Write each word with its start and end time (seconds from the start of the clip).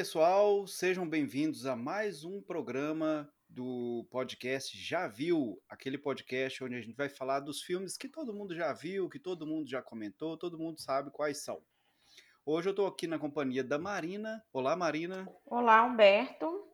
pessoal, 0.00 0.66
sejam 0.66 1.06
bem-vindos 1.06 1.66
a 1.66 1.76
mais 1.76 2.24
um 2.24 2.40
programa 2.40 3.30
do 3.46 4.08
podcast 4.10 4.74
Já 4.74 5.06
Viu, 5.06 5.60
aquele 5.68 5.98
podcast 5.98 6.64
onde 6.64 6.74
a 6.74 6.80
gente 6.80 6.96
vai 6.96 7.10
falar 7.10 7.40
dos 7.40 7.60
filmes 7.60 7.98
que 7.98 8.08
todo 8.08 8.32
mundo 8.32 8.54
já 8.54 8.72
viu, 8.72 9.10
que 9.10 9.18
todo 9.18 9.46
mundo 9.46 9.68
já 9.68 9.82
comentou, 9.82 10.38
todo 10.38 10.58
mundo 10.58 10.80
sabe 10.80 11.10
quais 11.10 11.44
são. 11.44 11.60
Hoje 12.46 12.70
eu 12.70 12.70
estou 12.70 12.86
aqui 12.86 13.06
na 13.06 13.18
companhia 13.18 13.62
da 13.62 13.78
Marina. 13.78 14.42
Olá, 14.54 14.74
Marina. 14.74 15.30
Olá, 15.44 15.84
Humberto. 15.84 16.66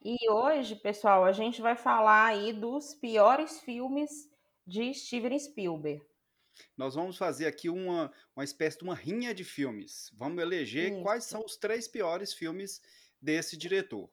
E 0.00 0.16
hoje, 0.30 0.76
pessoal, 0.76 1.24
a 1.24 1.32
gente 1.32 1.60
vai 1.60 1.74
falar 1.74 2.26
aí 2.26 2.52
dos 2.52 2.94
piores 2.94 3.58
filmes 3.62 4.30
de 4.64 4.94
Steven 4.94 5.36
Spielberg. 5.36 6.06
Nós 6.76 6.94
vamos 6.94 7.16
fazer 7.16 7.46
aqui 7.46 7.68
uma, 7.68 8.12
uma 8.34 8.44
espécie 8.44 8.78
de 8.78 8.84
uma 8.84 8.94
rinha 8.94 9.34
de 9.34 9.44
filmes. 9.44 10.10
Vamos 10.14 10.42
eleger 10.42 10.92
Isso. 10.92 11.02
quais 11.02 11.24
são 11.24 11.44
os 11.44 11.56
três 11.56 11.88
piores 11.88 12.32
filmes 12.32 12.80
desse 13.20 13.56
diretor. 13.56 14.10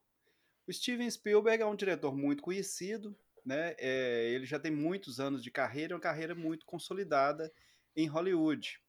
O 0.68 0.74
Steven 0.74 1.10
Spielberg 1.10 1.62
é 1.62 1.66
um 1.66 1.76
diretor 1.76 2.16
muito 2.16 2.42
conhecido, 2.42 3.18
né? 3.46 3.76
É, 3.78 4.32
ele 4.34 4.46
já 4.46 4.60
tem 4.60 4.72
muitos 4.72 5.20
anos 5.20 5.44
de 5.44 5.52
carreira, 5.52 5.96
uma 5.96 6.02
carreira 6.02 6.36
muito 6.36 6.66
consolidada 6.66 7.52
em 7.96 8.08
Hollywood. 8.08 8.80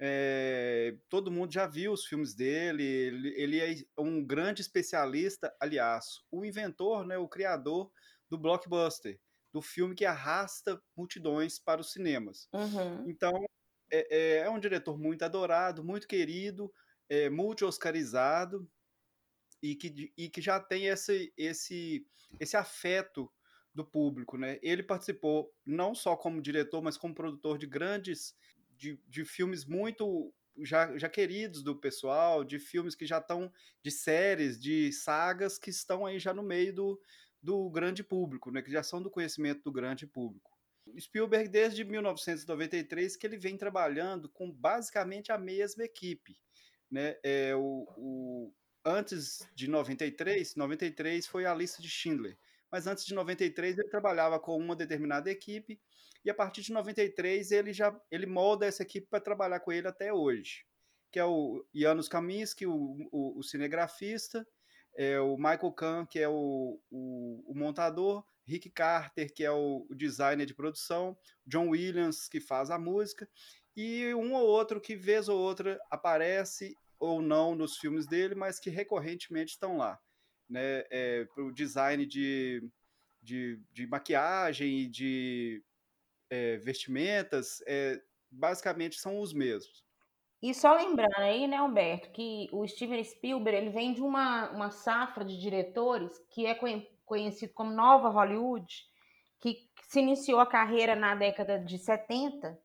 É, 0.00 0.96
todo 1.08 1.30
mundo 1.30 1.52
já 1.52 1.66
viu 1.66 1.92
os 1.92 2.06
filmes 2.06 2.34
dele, 2.34 2.84
ele, 2.84 3.28
ele 3.36 3.60
é 3.60 4.00
um 4.00 4.24
grande 4.24 4.62
especialista, 4.62 5.54
aliás, 5.60 6.20
o 6.30 6.44
inventor, 6.44 7.04
né, 7.04 7.18
o 7.18 7.28
criador 7.28 7.90
do 8.30 8.38
blockbuster, 8.38 9.18
do 9.52 9.62
filme 9.62 9.94
que 9.94 10.04
arrasta 10.04 10.82
multidões 10.96 11.58
para 11.58 11.80
os 11.80 11.92
cinemas. 11.92 12.48
Uhum. 12.52 13.04
Então, 13.04 13.32
é, 13.90 14.16
é- 14.16 14.38
é 14.40 14.50
um 14.50 14.60
diretor 14.60 14.98
muito 14.98 15.24
adorado, 15.24 15.84
muito 15.84 16.08
querido, 16.08 16.72
é, 17.08 17.30
multi-oscarizado 17.30 18.70
e 19.62 19.74
que, 19.74 20.12
e 20.16 20.28
que 20.28 20.40
já 20.40 20.60
tem 20.60 20.86
esse, 20.86 21.32
esse, 21.36 22.06
esse 22.38 22.56
afeto 22.56 23.32
do 23.74 23.84
público, 23.84 24.36
né? 24.36 24.58
Ele 24.62 24.82
participou 24.82 25.54
não 25.64 25.94
só 25.94 26.16
como 26.16 26.42
diretor, 26.42 26.82
mas 26.82 26.96
como 26.96 27.14
produtor 27.14 27.58
de 27.58 27.66
grandes, 27.66 28.34
de, 28.70 29.00
de 29.06 29.24
filmes 29.24 29.64
muito 29.64 30.32
já, 30.60 30.96
já 30.98 31.08
queridos 31.08 31.62
do 31.62 31.78
pessoal, 31.78 32.42
de 32.44 32.58
filmes 32.58 32.94
que 32.96 33.06
já 33.06 33.18
estão, 33.18 33.52
de 33.82 33.90
séries, 33.90 34.58
de 34.60 34.92
sagas 34.92 35.58
que 35.58 35.70
estão 35.70 36.04
aí 36.04 36.18
já 36.18 36.34
no 36.34 36.42
meio 36.42 36.74
do, 36.74 37.00
do 37.48 37.70
grande 37.70 38.04
público, 38.04 38.50
né? 38.50 38.60
Que 38.60 38.70
do 39.02 39.10
conhecimento 39.10 39.62
do 39.62 39.72
grande 39.72 40.06
público. 40.06 40.50
Spielberg, 41.00 41.48
desde 41.48 41.82
1993, 41.82 43.16
que 43.16 43.26
ele 43.26 43.38
vem 43.38 43.56
trabalhando 43.56 44.28
com 44.28 44.52
basicamente 44.52 45.32
a 45.32 45.38
mesma 45.38 45.82
equipe. 45.82 46.36
Né? 46.90 47.16
É, 47.22 47.56
o, 47.56 47.86
o- 47.96 48.54
antes 48.84 49.48
de 49.54 49.66
93, 49.66 50.56
93 50.56 51.26
foi 51.26 51.46
a 51.46 51.54
lista 51.54 51.80
de 51.80 51.88
Schindler. 51.88 52.36
Mas 52.70 52.86
antes 52.86 53.06
de 53.06 53.14
93 53.14 53.78
ele 53.78 53.88
trabalhava 53.88 54.38
com 54.38 54.54
uma 54.58 54.76
determinada 54.76 55.30
equipe 55.30 55.80
e 56.22 56.28
a 56.28 56.34
partir 56.34 56.60
de 56.60 56.70
93 56.70 57.50
ele 57.50 57.72
já 57.72 57.98
ele 58.10 58.26
molda 58.26 58.66
essa 58.66 58.82
equipe 58.82 59.06
para 59.08 59.20
trabalhar 59.20 59.60
com 59.60 59.72
ele 59.72 59.88
até 59.88 60.12
hoje, 60.12 60.66
que 61.10 61.18
é 61.18 61.24
o 61.24 61.64
Janusz 61.74 62.08
Kaminski, 62.08 62.66
o, 62.66 63.08
o, 63.10 63.38
o 63.38 63.42
cinegrafista, 63.42 64.46
é 64.98 65.20
o 65.20 65.36
Michael 65.36 65.72
Kahn, 65.72 66.06
que 66.06 66.18
é 66.18 66.28
o, 66.28 66.80
o, 66.90 67.44
o 67.46 67.54
montador, 67.54 68.24
Rick 68.44 68.68
Carter, 68.68 69.32
que 69.32 69.44
é 69.44 69.50
o, 69.52 69.86
o 69.88 69.94
designer 69.94 70.44
de 70.44 70.54
produção, 70.54 71.16
John 71.46 71.68
Williams, 71.68 72.28
que 72.28 72.40
faz 72.40 72.68
a 72.68 72.78
música, 72.80 73.28
e 73.76 74.12
um 74.12 74.34
ou 74.34 74.44
outro 74.44 74.80
que, 74.80 74.96
vez 74.96 75.28
ou 75.28 75.38
outra, 75.38 75.78
aparece 75.88 76.74
ou 76.98 77.22
não 77.22 77.54
nos 77.54 77.76
filmes 77.78 78.08
dele, 78.08 78.34
mas 78.34 78.58
que 78.58 78.70
recorrentemente 78.70 79.52
estão 79.52 79.76
lá. 79.76 80.00
Né? 80.50 80.82
É, 80.90 81.24
para 81.26 81.44
o 81.44 81.54
design 81.54 82.04
de, 82.04 82.68
de, 83.22 83.60
de 83.70 83.86
maquiagem 83.86 84.80
e 84.80 84.88
de 84.88 85.62
é, 86.28 86.56
vestimentas, 86.56 87.62
é, 87.68 88.02
basicamente 88.28 88.98
são 88.98 89.20
os 89.20 89.32
mesmos. 89.32 89.84
E 90.40 90.54
só 90.54 90.72
lembrando 90.74 91.16
aí, 91.18 91.46
né, 91.48 91.60
Humberto, 91.60 92.10
que 92.10 92.48
o 92.52 92.66
Steven 92.66 93.02
Spielberg 93.02 93.56
ele 93.58 93.70
vem 93.70 93.92
de 93.92 94.02
uma, 94.02 94.50
uma 94.50 94.70
safra 94.70 95.24
de 95.24 95.38
diretores 95.38 96.16
que 96.30 96.46
é 96.46 96.54
conhe- 96.54 96.88
conhecido 97.04 97.52
como 97.54 97.72
Nova 97.72 98.08
Hollywood, 98.08 98.86
que 99.40 99.68
se 99.82 100.00
iniciou 100.00 100.38
a 100.40 100.46
carreira 100.46 100.94
na 100.94 101.14
década 101.14 101.58
de 101.58 101.76
70, 101.78 102.58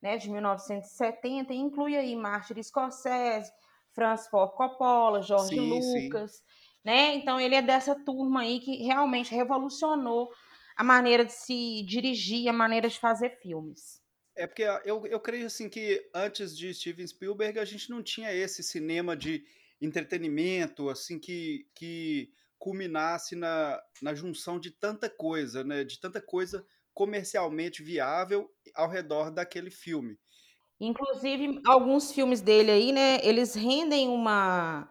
né, 0.00 0.16
de 0.16 0.30
1970, 0.30 1.52
e 1.52 1.56
inclui 1.56 1.96
aí 1.96 2.14
Martin 2.14 2.62
Scorsese, 2.62 3.52
Francis 3.92 4.28
Ford 4.28 4.52
Coppola, 4.52 5.20
George 5.22 5.58
Sim, 5.58 5.80
sim. 5.82 6.20
Lucas, 6.20 6.42
né? 6.84 7.14
Então 7.14 7.40
ele 7.40 7.54
é 7.56 7.62
dessa 7.62 7.94
turma 8.04 8.42
aí 8.42 8.60
que 8.60 8.84
realmente 8.84 9.34
revolucionou 9.34 10.30
a 10.76 10.84
maneira 10.84 11.24
de 11.24 11.32
se 11.32 11.82
dirigir, 11.84 12.48
a 12.48 12.52
maneira 12.52 12.88
de 12.88 12.98
fazer 13.00 13.30
filmes. 13.40 14.00
É 14.36 14.46
porque 14.46 14.62
eu, 14.84 15.06
eu 15.06 15.18
creio 15.18 15.46
assim 15.46 15.68
que 15.68 16.08
antes 16.14 16.56
de 16.56 16.72
Steven 16.74 17.06
Spielberg 17.06 17.58
a 17.58 17.64
gente 17.64 17.90
não 17.90 18.02
tinha 18.02 18.32
esse 18.32 18.62
cinema 18.62 19.16
de 19.16 19.44
entretenimento 19.80 20.90
assim 20.90 21.18
que, 21.18 21.66
que 21.74 22.30
culminasse 22.58 23.34
na, 23.34 23.82
na 24.02 24.14
junção 24.14 24.60
de 24.60 24.70
tanta 24.70 25.08
coisa, 25.08 25.64
né? 25.64 25.84
De 25.84 25.98
tanta 25.98 26.20
coisa 26.20 26.66
comercialmente 26.92 27.82
viável 27.82 28.50
ao 28.74 28.88
redor 28.88 29.30
daquele 29.30 29.70
filme. 29.70 30.18
Inclusive, 30.80 31.60
alguns 31.66 32.12
filmes 32.12 32.40
dele 32.40 32.70
aí, 32.70 32.92
né, 32.92 33.18
eles 33.22 33.54
rendem 33.54 34.08
uma, 34.08 34.88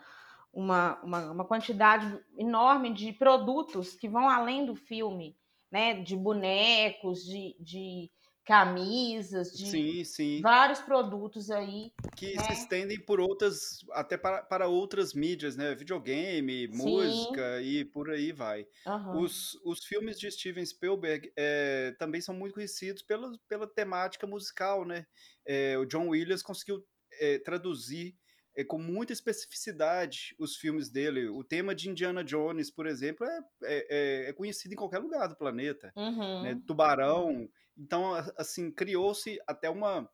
uma, 0.52 1.00
uma, 1.04 1.32
uma 1.32 1.46
quantidade 1.46 2.20
enorme 2.38 2.92
de 2.94 3.14
produtos 3.14 3.96
que 3.96 4.10
vão 4.10 4.28
além 4.28 4.66
do 4.66 4.76
filme, 4.76 5.38
né, 5.72 6.02
de 6.02 6.16
bonecos, 6.16 7.24
de, 7.24 7.56
de 7.60 8.12
camisas, 8.46 9.52
de 9.58 9.66
Sim, 9.66 10.04
sim. 10.04 10.44
vários 10.44 10.82
produtos 10.82 11.50
aí, 11.52 11.92
Que 12.16 12.38
né? 12.38 12.44
se 12.46 12.54
estendem 12.54 12.98
por 13.04 13.20
outras, 13.20 13.80
até 13.92 14.18
para, 14.18 14.42
para 14.44 14.68
outras 14.70 15.14
mídias, 15.14 15.58
né? 15.58 15.76
Videogame, 15.76 16.66
Sim. 16.70 17.42
música 17.48 17.62
e 17.62 17.84
por 17.84 18.10
aí 18.10 18.32
vai. 18.32 18.66
Aham. 18.86 19.28
Os, 19.28 19.54
os 19.66 19.84
filmes 19.86 20.18
de 20.18 20.32
Steven 20.32 20.66
Spielberg 20.66 21.32
eh, 21.38 21.94
também 22.00 22.22
são 22.22 22.34
muito 22.34 22.54
conhecidos 22.54 23.02
pela, 23.04 23.32
pela 23.50 23.68
temática 23.68 24.26
musical, 24.26 24.86
né? 24.86 25.06
Eh, 25.46 25.78
o 25.78 25.86
John 25.86 26.08
Williams 26.10 26.42
conseguiu 26.42 26.86
eh, 27.20 27.40
traduzir 27.40 28.16
eh, 28.56 28.64
com 28.64 28.78
muita 28.78 29.12
especificidade 29.12 30.34
os 30.40 30.56
filmes 30.56 30.90
dele. 30.90 31.28
O 31.28 31.44
tema 31.44 31.76
de 31.76 31.90
Indiana 31.90 32.24
Jones, 32.24 32.72
por 32.72 32.88
exemplo, 32.88 33.26
é, 33.28 33.40
é, 33.64 34.26
é- 34.26 34.30
é 34.30 34.34
conhecido 34.34 34.74
em 34.74 34.78
qualquer 34.78 35.00
lugar 35.00 35.28
do 35.28 35.36
planeta, 35.38 35.94
né? 36.40 36.56
Uhum. 36.56 36.64
Tubarão. 36.66 37.50
Então, 37.78 38.14
assim, 38.38 38.72
criou-se 38.72 39.40
até 39.48 39.70
uma, 39.70 40.10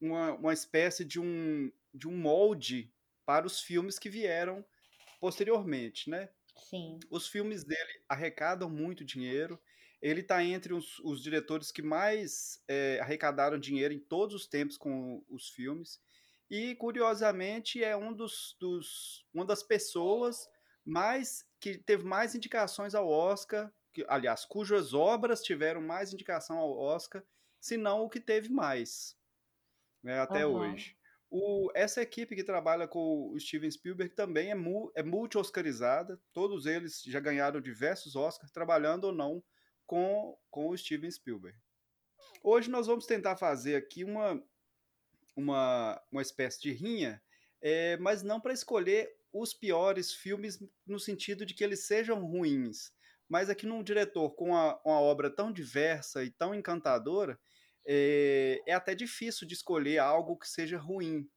uma, 0.00 0.34
uma 0.34 0.52
espécie 0.52 1.04
de 1.04 1.20
um, 1.20 1.72
de 1.94 2.08
um 2.08 2.16
molde 2.16 2.92
para 3.26 3.46
os 3.46 3.60
filmes 3.60 3.98
que 3.98 4.10
vieram 4.10 4.64
posteriormente, 5.20 6.10
né? 6.10 6.30
Sim. 6.56 7.04
Os 7.10 7.28
filmes 7.28 7.64
dele 7.64 8.02
arrecadam 8.08 8.68
muito 8.70 9.04
dinheiro. 9.04 9.60
Ele 10.00 10.20
está 10.20 10.42
entre 10.44 10.74
os, 10.74 10.98
os 11.00 11.22
diretores 11.22 11.70
que 11.72 11.82
mais 11.82 12.62
eh, 12.68 12.98
arrecadaram 13.00 13.58
dinheiro 13.58 13.94
em 13.94 13.98
todos 14.00 14.34
os 14.34 14.46
tempos 14.46 14.76
com 14.76 15.24
os 15.28 15.48
filmes. 15.48 16.00
E, 16.50 16.74
curiosamente, 16.76 17.82
é 17.82 17.96
um 17.96 18.12
dos, 18.12 18.56
dos- 18.60 19.26
uma 19.32 19.44
das 19.44 19.62
pessoas 19.62 20.46
mais 20.84 21.44
que 21.60 21.78
teve 21.78 22.04
mais 22.04 22.34
indicações 22.34 22.94
ao 22.94 23.08
Oscar, 23.08 23.72
que, 23.94 24.04
aliás, 24.08 24.44
cujas 24.44 24.92
obras 24.92 25.42
tiveram 25.42 25.80
mais 25.80 26.12
indicação 26.12 26.58
ao 26.58 26.76
Oscar, 26.76 27.24
se 27.60 27.76
não 27.76 28.02
o 28.02 28.10
que 28.10 28.20
teve 28.20 28.50
mais 28.50 29.16
né, 30.02 30.18
até 30.20 30.42
Aham. 30.44 30.72
hoje. 30.72 30.96
O- 31.30 31.70
essa 31.74 32.02
equipe 32.02 32.36
que 32.36 32.44
trabalha 32.44 32.86
com 32.86 33.30
o 33.32 33.40
Steven 33.40 33.70
Spielberg 33.70 34.14
também 34.14 34.50
é, 34.50 34.54
mu- 34.54 34.92
é 34.94 35.02
multi-oscarizada, 35.02 36.20
todos 36.32 36.66
eles 36.66 37.02
já 37.02 37.18
ganharam 37.18 37.60
diversos 37.60 38.14
Oscars, 38.14 38.52
trabalhando 38.52 39.04
ou 39.04 39.12
não 39.12 39.42
com, 39.86 40.38
com 40.50 40.68
o 40.68 40.76
Steven 40.76 41.10
Spielberg. 41.10 41.58
Hoje 42.42 42.70
nós 42.70 42.86
vamos 42.86 43.06
tentar 43.06 43.36
fazer 43.36 43.76
aqui 43.76 44.04
uma, 44.04 44.40
uma, 45.34 46.00
uma 46.12 46.22
espécie 46.22 46.60
de 46.60 46.72
rinha, 46.72 47.22
é, 47.60 47.96
mas 47.96 48.22
não 48.22 48.40
para 48.40 48.52
escolher 48.52 49.10
os 49.32 49.52
piores 49.52 50.12
filmes 50.12 50.62
no 50.86 51.00
sentido 51.00 51.44
de 51.44 51.54
que 51.54 51.64
eles 51.64 51.86
sejam 51.86 52.24
ruins, 52.24 52.92
mas 53.28 53.50
aqui 53.50 53.66
num 53.66 53.82
diretor 53.82 54.30
com 54.34 54.50
uma, 54.50 54.80
uma 54.84 55.00
obra 55.00 55.30
tão 55.34 55.52
diversa 55.52 56.24
e 56.24 56.30
tão 56.30 56.54
encantadora, 56.54 57.38
é, 57.86 58.62
é 58.66 58.72
até 58.74 58.94
difícil 58.94 59.46
de 59.46 59.54
escolher 59.54 59.98
algo 59.98 60.38
que 60.38 60.48
seja 60.48 60.78
ruim. 60.78 61.28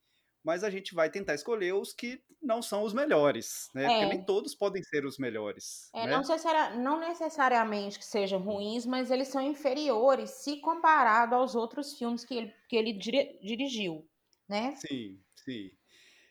Mas 0.44 0.63
a 0.63 0.69
gente 0.69 0.94
vai 0.95 1.10
tentar 1.12 1.36
escolher 1.36 1.74
os 1.74 1.94
que 1.94 2.24
não 2.42 2.62
são 2.62 2.84
os 2.84 2.94
melhores, 2.94 3.69
né? 3.75 3.89
Porque 3.89 4.06
nem 4.06 4.22
É, 4.22 4.25
todos 4.25 4.56
podem 4.56 4.81
ser 4.84 5.06
os 5.06 5.18
melhores, 5.18 5.94
é 5.94 6.07
não, 6.07 6.19
né? 6.24 6.24
necessari- 6.24 6.78
não 6.78 6.98
necessariamente 7.00 8.00
que 8.00 8.06
sejam 8.06 8.39
ruins, 8.39 8.86
mas 8.86 9.12
eles 9.12 9.28
são 9.28 9.42
inferiores 9.42 10.30
se 10.31 10.60
comparado 10.62 11.36
aos 11.36 11.56
outros 11.56 11.98
filmes 11.98 12.24
que 12.25 12.34
ele, 12.36 12.56
que 12.69 12.75
ele 12.75 12.94
dire- 12.94 13.38
dirigiu, 13.42 14.10
né? 14.48 14.84
Sim, 14.86 15.24
sim. 15.36 15.72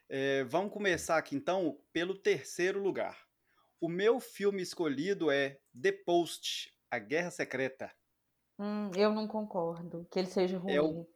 É, 0.08 0.44
vamos 0.44 0.72
começar 0.72 1.18
aqui 1.18 1.36
então 1.36 1.80
pelo 1.92 2.16
terceiro 2.20 2.80
lugar. 2.82 3.25
O 3.80 3.88
meu 3.88 4.20
filme 4.20 4.62
escolhido 4.62 5.30
é 5.30 5.60
The 5.80 5.92
Post, 5.92 6.72
A 6.90 6.98
Guerra 6.98 7.30
Secreta. 7.30 7.92
Hum, 8.58 8.90
eu 8.96 9.12
não 9.12 9.28
concordo 9.28 10.06
que 10.10 10.18
ele 10.18 10.28
seja 10.28 10.56
ruim. 10.58 10.72
É, 10.72 10.80
o, 10.80 11.06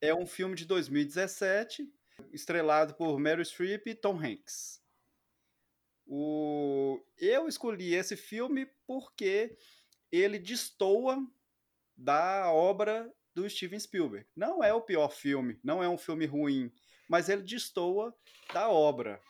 é 0.00 0.14
um 0.14 0.26
filme 0.26 0.56
de 0.56 0.64
2017, 0.64 1.88
estrelado 2.32 2.94
por 2.94 3.18
Meryl 3.18 3.44
Streep 3.44 3.86
e 3.86 3.94
Tom 3.94 4.18
Hanks. 4.18 4.82
O... 6.06 7.00
Eu 7.16 7.46
escolhi 7.46 7.94
esse 7.94 8.16
filme 8.16 8.66
porque 8.86 9.56
ele 10.10 10.38
destoa 10.38 11.24
da 11.96 12.50
obra 12.50 13.12
do 13.34 13.48
Steven 13.48 13.78
Spielberg. 13.78 14.26
Não 14.34 14.64
é 14.64 14.72
o 14.72 14.80
pior 14.80 15.10
filme, 15.10 15.60
não 15.62 15.82
é 15.82 15.88
um 15.88 15.98
filme 15.98 16.26
ruim, 16.26 16.72
mas 17.08 17.28
ele 17.28 17.42
destoa 17.42 18.12
da 18.52 18.68
obra. 18.68 19.20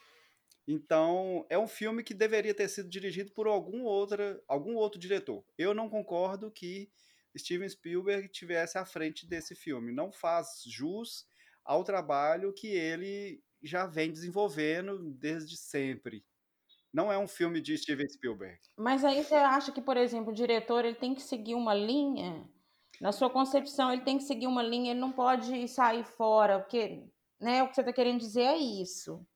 Então, 0.70 1.46
é 1.48 1.58
um 1.58 1.66
filme 1.66 2.04
que 2.04 2.12
deveria 2.12 2.52
ter 2.52 2.68
sido 2.68 2.90
dirigido 2.90 3.32
por 3.32 3.46
algum, 3.46 3.84
outra, 3.84 4.38
algum 4.46 4.74
outro 4.74 5.00
diretor. 5.00 5.42
Eu 5.56 5.72
não 5.72 5.88
concordo 5.88 6.50
que 6.50 6.90
Steven 7.34 7.66
Spielberg 7.66 8.28
tivesse 8.28 8.76
à 8.76 8.84
frente 8.84 9.26
desse 9.26 9.54
filme. 9.54 9.90
Não 9.90 10.12
faz 10.12 10.62
jus 10.66 11.26
ao 11.64 11.82
trabalho 11.82 12.52
que 12.52 12.66
ele 12.66 13.42
já 13.62 13.86
vem 13.86 14.12
desenvolvendo 14.12 14.98
desde 15.14 15.56
sempre. 15.56 16.22
Não 16.92 17.10
é 17.10 17.18
um 17.18 17.26
filme 17.26 17.62
de 17.62 17.78
Steven 17.78 18.06
Spielberg. 18.06 18.60
Mas 18.76 19.06
aí 19.06 19.24
você 19.24 19.36
acha 19.36 19.72
que, 19.72 19.80
por 19.80 19.96
exemplo, 19.96 20.32
o 20.32 20.36
diretor 20.36 20.84
ele 20.84 20.96
tem 20.96 21.14
que 21.14 21.22
seguir 21.22 21.54
uma 21.54 21.72
linha? 21.72 22.46
Na 23.00 23.10
sua 23.10 23.30
concepção, 23.30 23.90
ele 23.90 24.02
tem 24.02 24.18
que 24.18 24.24
seguir 24.24 24.46
uma 24.46 24.62
linha, 24.62 24.90
ele 24.90 25.00
não 25.00 25.12
pode 25.12 25.66
sair 25.68 26.04
fora, 26.04 26.58
porque 26.60 27.06
né, 27.40 27.62
o 27.62 27.68
que 27.68 27.74
você 27.74 27.80
está 27.80 27.92
querendo 27.92 28.18
dizer 28.18 28.42
é 28.42 28.56
isso. 28.58 29.26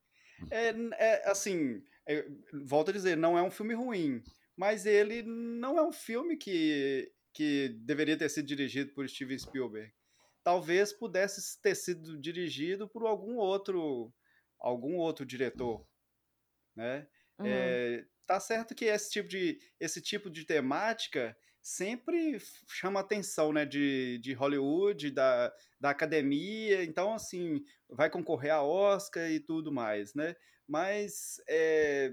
É, 0.50 0.74
é 0.98 1.30
assim, 1.30 1.82
é, 2.06 2.26
volto 2.64 2.90
a 2.90 2.92
dizer, 2.92 3.16
não 3.16 3.38
é 3.38 3.42
um 3.42 3.50
filme 3.50 3.74
ruim, 3.74 4.22
mas 4.56 4.86
ele 4.86 5.22
não 5.22 5.78
é 5.78 5.82
um 5.82 5.92
filme 5.92 6.36
que, 6.36 7.12
que 7.32 7.68
deveria 7.80 8.16
ter 8.16 8.28
sido 8.28 8.46
dirigido 8.46 8.92
por 8.92 9.08
Steven 9.08 9.38
Spielberg. 9.38 9.92
Talvez 10.42 10.92
pudesse 10.92 11.60
ter 11.60 11.74
sido 11.74 12.18
dirigido 12.18 12.88
por 12.88 13.06
algum 13.06 13.36
outro 13.36 14.12
algum 14.58 14.96
outro 14.96 15.26
diretor, 15.26 15.86
né? 16.76 17.06
Uhum. 17.38 17.46
É, 17.46 18.06
tá 18.26 18.38
certo 18.38 18.74
que 18.74 18.84
esse 18.84 19.10
tipo 19.10 19.28
de 19.28 19.58
esse 19.80 20.00
tipo 20.00 20.30
de 20.30 20.44
temática 20.44 21.36
sempre 21.62 22.38
chama 22.66 23.00
atenção, 23.00 23.52
né, 23.52 23.64
de, 23.64 24.18
de 24.18 24.32
Hollywood, 24.32 25.12
da, 25.12 25.54
da 25.80 25.90
academia, 25.90 26.82
então, 26.82 27.14
assim, 27.14 27.62
vai 27.88 28.10
concorrer 28.10 28.52
a 28.52 28.62
Oscar 28.62 29.30
e 29.30 29.38
tudo 29.38 29.70
mais, 29.70 30.12
né, 30.12 30.34
mas 30.66 31.40
é, 31.48 32.12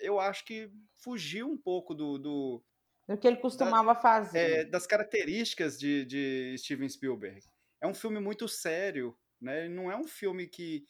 eu 0.00 0.18
acho 0.18 0.44
que 0.44 0.70
fugiu 0.96 1.48
um 1.48 1.56
pouco 1.56 1.94
do... 1.94 2.18
Do, 2.18 2.64
do 3.06 3.16
que 3.16 3.28
ele 3.28 3.36
costumava 3.36 3.94
da, 3.94 4.00
fazer. 4.00 4.38
É, 4.38 4.64
das 4.64 4.86
características 4.86 5.78
de, 5.78 6.04
de 6.04 6.56
Steven 6.58 6.88
Spielberg. 6.88 7.40
É 7.80 7.86
um 7.86 7.94
filme 7.94 8.18
muito 8.18 8.48
sério, 8.48 9.16
né, 9.40 9.68
não 9.68 9.90
é 9.90 9.96
um 9.96 10.08
filme 10.08 10.48
que 10.48 10.84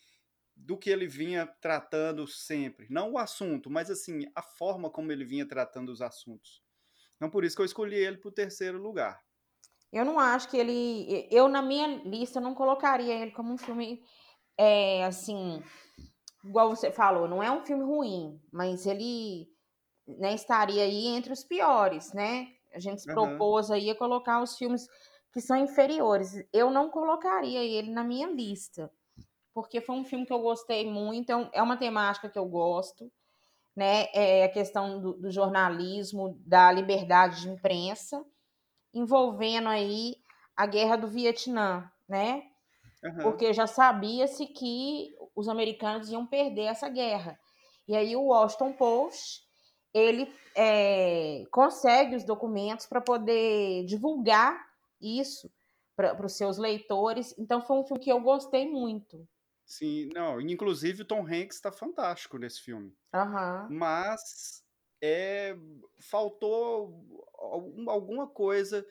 do 0.57 0.77
que 0.77 0.91
ele 0.91 1.07
vinha 1.07 1.47
tratando 1.47 2.27
sempre, 2.27 2.89
não 2.91 3.13
o 3.13 3.19
assunto, 3.19 3.71
mas 3.71 3.91
assim, 3.91 4.27
a 4.35 4.43
forma 4.43 4.91
como 4.91 5.13
ele 5.13 5.25
vinha 5.25 5.47
tratando 5.47 5.93
os 5.93 6.03
assuntos. 6.03 6.61
Então, 7.19 7.29
por 7.29 7.45
isso 7.45 7.57
que 7.57 7.63
eu 7.63 7.67
escolhi 7.67 7.97
ele 7.97 8.17
para 8.17 8.29
o 8.29 8.33
terceiro 8.33 8.81
lugar. 8.81 9.21
Eu 9.93 10.05
não 10.05 10.19
acho 10.19 10.49
que 10.49 10.57
ele. 10.57 11.29
Eu, 11.31 11.49
na 11.49 11.61
minha 11.61 12.01
lista, 12.05 12.41
não 12.41 12.55
colocaria 12.55 13.15
ele 13.15 13.33
como 13.33 13.53
um 13.53 13.59
filme. 13.59 14.01
É, 14.57 15.05
assim. 15.05 15.63
Igual 16.45 16.71
você 16.71 16.91
falou, 16.93 17.29
não 17.29 17.43
é 17.43 17.51
um 17.51 17.65
filme 17.65 17.83
ruim, 17.83 18.41
mas 18.53 18.87
ele 18.87 19.49
né, 20.07 20.35
estaria 20.35 20.85
aí 20.85 21.07
entre 21.09 21.33
os 21.33 21.43
piores, 21.43 22.13
né? 22.13 22.47
A 22.73 22.79
gente 22.79 23.03
se 23.03 23.09
uhum. 23.09 23.15
propôs 23.15 23.71
aí 23.71 23.91
a 23.91 23.95
colocar 23.95 24.41
os 24.41 24.57
filmes 24.57 24.87
que 25.33 25.41
são 25.41 25.57
inferiores. 25.57 26.33
Eu 26.53 26.71
não 26.71 26.91
colocaria 26.91 27.63
ele 27.63 27.91
na 27.91 28.05
minha 28.05 28.29
lista, 28.29 28.91
porque 29.53 29.81
foi 29.81 29.97
um 29.97 30.05
filme 30.05 30.25
que 30.25 30.33
eu 30.33 30.39
gostei 30.39 30.89
muito, 30.89 31.31
é, 31.31 31.51
é 31.55 31.63
uma 31.63 31.77
temática 31.77 32.31
que 32.31 32.39
eu 32.39 32.47
gosto 32.47 33.11
né, 33.79 34.09
é 34.13 34.43
a 34.43 34.49
questão 34.49 35.01
do, 35.01 35.13
do 35.13 35.31
jornalismo, 35.31 36.37
da 36.45 36.73
liberdade 36.73 37.43
de 37.43 37.49
imprensa, 37.49 38.21
envolvendo 38.93 39.69
aí 39.69 40.17
a 40.57 40.67
guerra 40.67 40.97
do 40.97 41.07
Vietnã, 41.07 41.89
né? 42.09 42.43
Uhum. 43.05 43.19
Porque 43.23 43.53
já 43.53 43.69
sabia-se 43.69 44.47
que 44.47 45.15
os 45.33 45.49
americanos 45.49 46.11
iam 46.11 46.27
perder 46.27 46.63
essa 46.63 46.89
guerra. 46.89 47.39
E 47.87 47.95
aí 47.95 48.17
o 48.17 48.25
Washington 48.25 48.73
Post 48.73 49.43
ele 49.95 50.29
é, 50.57 51.45
consegue 51.53 52.17
os 52.17 52.25
documentos 52.25 52.85
para 52.85 53.01
poder 53.01 53.85
divulgar 53.85 54.59
isso 55.01 55.49
para 55.95 56.27
os 56.27 56.33
seus 56.33 56.59
leitores. 56.59 57.33
Então 57.39 57.63
foi 57.63 57.79
um 57.79 57.85
filme 57.85 58.03
que 58.03 58.11
eu 58.11 58.21
gostei 58.21 58.69
muito. 58.69 59.25
Sim, 59.69 60.09
não, 60.15 60.41
inclusive 60.41 61.03
o 61.03 61.05
Tom 61.05 61.21
Hanks 61.21 61.57
está 61.57 61.71
fantástico 61.71 62.39
nesse 62.39 62.63
filme. 62.63 62.97
Uhum. 63.15 63.69
Mas 63.77 64.65
é, 65.03 65.55
faltou 66.01 67.05
alguma 67.87 68.27
coisa 68.27 68.85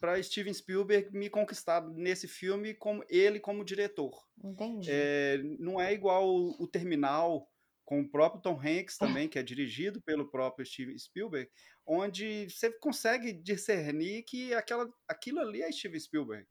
para 0.00 0.22
Steven 0.22 0.54
Spielberg 0.54 1.14
me 1.14 1.28
conquistar 1.28 1.86
nesse 1.90 2.26
filme 2.26 2.72
como 2.72 3.04
ele 3.06 3.38
como 3.38 3.62
diretor. 3.62 4.18
Entendi. 4.42 4.88
É, 4.90 5.38
não 5.58 5.78
é 5.78 5.92
igual 5.92 6.26
o, 6.26 6.62
o 6.62 6.66
Terminal 6.66 7.46
com 7.84 8.00
o 8.00 8.10
próprio 8.10 8.40
Tom 8.40 8.58
Hanks 8.58 8.96
também, 8.96 9.28
que 9.28 9.38
é 9.38 9.42
dirigido 9.42 10.00
pelo 10.00 10.30
próprio 10.30 10.64
Steven 10.64 10.98
Spielberg, 10.98 11.50
onde 11.86 12.48
você 12.48 12.72
consegue 12.78 13.30
discernir 13.30 14.22
que 14.22 14.54
aquela, 14.54 14.88
aquilo 15.06 15.40
ali 15.40 15.60
é 15.60 15.70
Steven 15.70 16.00
Spielberg. 16.00 16.46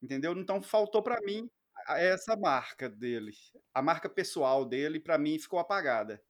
Entendeu? 0.00 0.38
Então 0.38 0.62
faltou 0.62 1.02
para 1.02 1.20
mim 1.22 1.50
essa 1.88 2.36
marca 2.36 2.88
dele, 2.88 3.32
a 3.74 3.82
marca 3.82 4.08
pessoal 4.08 4.64
dele, 4.64 5.00
para 5.00 5.18
mim 5.18 5.38
ficou 5.38 5.58
apagada. 5.58 6.22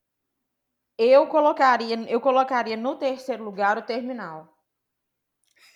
Eu 0.98 1.26
colocaria, 1.26 1.96
eu 2.08 2.20
colocaria 2.20 2.76
no 2.76 2.96
terceiro 2.96 3.42
lugar 3.42 3.78
o 3.78 3.82
terminal. 3.82 4.52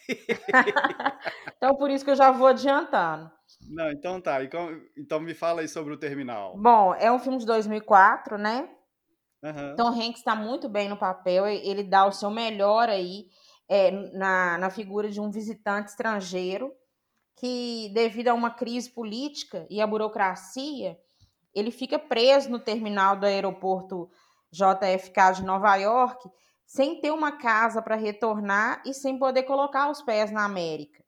então 1.57 1.75
por 1.77 1.91
isso 1.91 2.05
que 2.05 2.11
eu 2.11 2.17
já 2.17 2.31
vou 2.31 2.49
adiantando. 2.49 3.31
Não, 3.69 3.91
então 3.91 4.21
tá. 4.21 4.43
Então, 4.43 4.81
então 4.97 5.21
me 5.21 5.35
fala 5.35 5.61
aí 5.61 5.69
sobre 5.69 5.93
o 5.95 5.99
terminal. 5.99 6.57
Bom, 6.57 6.95
é 6.95 7.11
um 7.11 7.19
filme 7.19 7.39
de 7.39 7.47
2004, 7.47 8.39
né? 8.39 8.69
Uhum. 9.43 9.73
Então 9.73 9.89
Hanks 9.89 10.19
está 10.19 10.35
muito 10.35 10.69
bem 10.69 10.89
no 10.89 10.97
papel, 10.97 11.47
ele 11.47 11.85
dá 11.85 12.07
o 12.07 12.13
seu 12.13 12.31
melhor 12.31 12.89
aí 12.89 13.27
é, 13.69 13.91
na, 13.91 14.59
na 14.59 14.71
figura 14.71 15.09
de 15.11 15.21
um 15.21 15.31
visitante 15.31 15.91
estrangeiro 15.91 16.73
que, 17.37 17.91
devido 17.93 18.29
a 18.29 18.35
uma 18.35 18.51
crise 18.51 18.91
política 18.91 19.67
e 19.69 19.81
a 19.81 19.87
burocracia, 19.87 20.99
ele 21.55 21.71
fica 21.71 21.99
preso 21.99 22.51
no 22.51 22.59
terminal 22.59 23.17
do 23.17 23.27
aeroporto 23.27 24.11
JFK 24.51 25.37
de 25.37 25.45
Nova 25.45 25.77
York, 25.77 26.29
sem 26.67 27.01
ter 27.01 27.11
uma 27.11 27.33
casa 27.33 27.81
para 27.81 27.95
retornar 27.95 28.83
e 28.85 28.93
sem 28.93 29.19
poder 29.19 29.45
colocar 29.45 29.91
os 29.91 30.03
pés 30.03 30.31
na 30.31 30.45
América. 30.45 31.05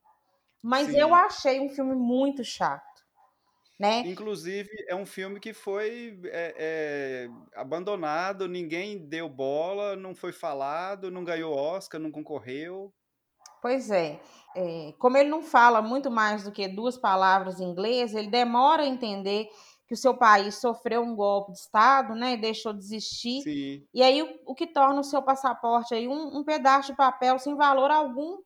Mas 0.63 0.89
Sim. 0.89 1.01
eu 1.01 1.15
achei 1.15 1.61
um 1.61 1.69
filme 1.69 1.95
muito 1.95 2.45
chato. 2.45 2.87
Né? 3.79 4.01
Inclusive, 4.01 4.69
é 4.89 4.95
um 4.95 5.07
filme 5.07 5.39
que 5.39 5.53
foi 5.53 6.21
é, 6.25 6.55
é, 6.59 7.29
abandonado, 7.55 8.49
ninguém 8.49 8.99
deu 8.99 9.29
bola, 9.29 9.95
não 9.95 10.17
foi 10.17 10.33
falado, 10.33 11.13
não 11.13 11.23
ganhou 11.23 11.55
Oscar, 11.55 12.01
não 12.01 12.11
concorreu. 12.11 12.93
Pois 13.61 13.91
é. 13.91 14.21
é. 14.57 14.95
Como 14.99 15.17
ele 15.17 15.29
não 15.29 15.43
fala 15.43 15.83
muito 15.83 16.11
mais 16.11 16.45
do 16.45 16.53
que 16.53 16.69
duas 16.69 16.97
palavras 16.97 17.61
em 17.61 17.65
inglês, 17.65 18.15
ele 18.15 18.29
demora 18.29 18.83
a 18.83 18.87
entender 18.87 19.49
que 19.87 19.95
o 19.95 19.97
seu 19.97 20.15
país 20.15 20.57
sofreu 20.57 21.03
um 21.03 21.17
golpe 21.17 21.53
de 21.53 21.59
Estado, 21.59 22.15
né? 22.15 22.35
E 22.35 22.37
deixou 22.37 22.73
de 22.73 22.81
existir. 22.81 23.43
Sim. 23.43 23.87
E 23.93 24.03
aí 24.03 24.23
o, 24.23 24.41
o, 24.47 24.55
que 24.55 24.67
torna 24.67 25.01
o 25.01 25.05
seu 25.05 25.23
passaporte 25.23 25.95
aí 25.95 26.07
um, 26.07 26.39
um 26.39 26.45
pedaço 26.45 26.91
de 26.91 26.97
papel 26.97 27.39
sem 27.39 27.57
valor 27.57 27.91
algum 27.91 28.39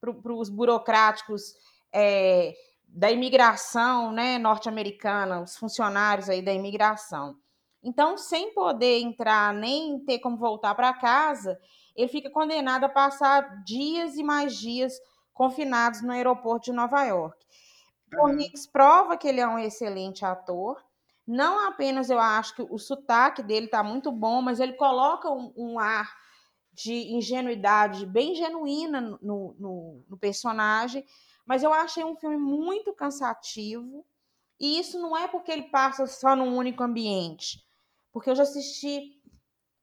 para 0.00 0.32
os 0.32 0.48
burocráticos 0.50 1.54
é, 1.92 2.54
da 2.86 3.10
imigração 3.10 4.12
né, 4.12 4.38
norte-americana, 4.38 5.42
os 5.42 5.56
funcionários 5.56 6.28
aí 6.28 6.42
da 6.42 6.52
imigração. 6.52 7.36
Então, 7.82 8.16
sem 8.16 8.52
poder 8.52 9.00
entrar 9.00 9.54
nem 9.54 9.98
ter 10.00 10.18
como 10.18 10.36
voltar 10.36 10.74
para 10.74 10.92
casa, 10.92 11.58
ele 11.98 12.08
fica 12.08 12.30
condenado 12.30 12.84
a 12.84 12.88
passar 12.88 13.64
dias 13.64 14.16
e 14.16 14.22
mais 14.22 14.56
dias 14.56 15.00
confinados 15.34 16.00
no 16.00 16.12
aeroporto 16.12 16.66
de 16.66 16.72
Nova 16.72 17.02
York. 17.02 17.44
Uhum. 18.14 18.38
Hicks 18.38 18.68
prova 18.68 19.16
que 19.16 19.26
ele 19.26 19.40
é 19.40 19.46
um 19.48 19.58
excelente 19.58 20.24
ator. 20.24 20.80
Não 21.26 21.66
apenas 21.66 22.08
eu 22.08 22.20
acho 22.20 22.54
que 22.54 22.62
o 22.62 22.78
sotaque 22.78 23.42
dele 23.42 23.66
está 23.66 23.82
muito 23.82 24.12
bom, 24.12 24.40
mas 24.40 24.60
ele 24.60 24.74
coloca 24.74 25.28
um, 25.28 25.52
um, 25.56 25.78
ar 25.78 26.16
de 26.72 27.12
ingenuidade 27.12 28.06
bem 28.06 28.34
genuína 28.36 29.00
no, 29.20 29.54
no, 29.58 30.04
no 30.08 30.16
personagem. 30.16 31.04
Mas 31.44 31.64
eu 31.64 31.72
achei 31.72 32.04
um 32.04 32.14
filme 32.14 32.36
muito 32.36 32.92
cansativo 32.92 34.06
E 34.60 34.78
isso 34.78 35.00
não 35.00 35.16
é 35.16 35.26
porque 35.26 35.50
ele 35.50 35.64
passa 35.64 36.06
só 36.06 36.36
num 36.36 36.56
único 36.56 36.82
ambiente. 36.82 37.66
Porque 38.12 38.30
eu 38.30 38.36
já 38.36 38.44
assisti 38.44 39.17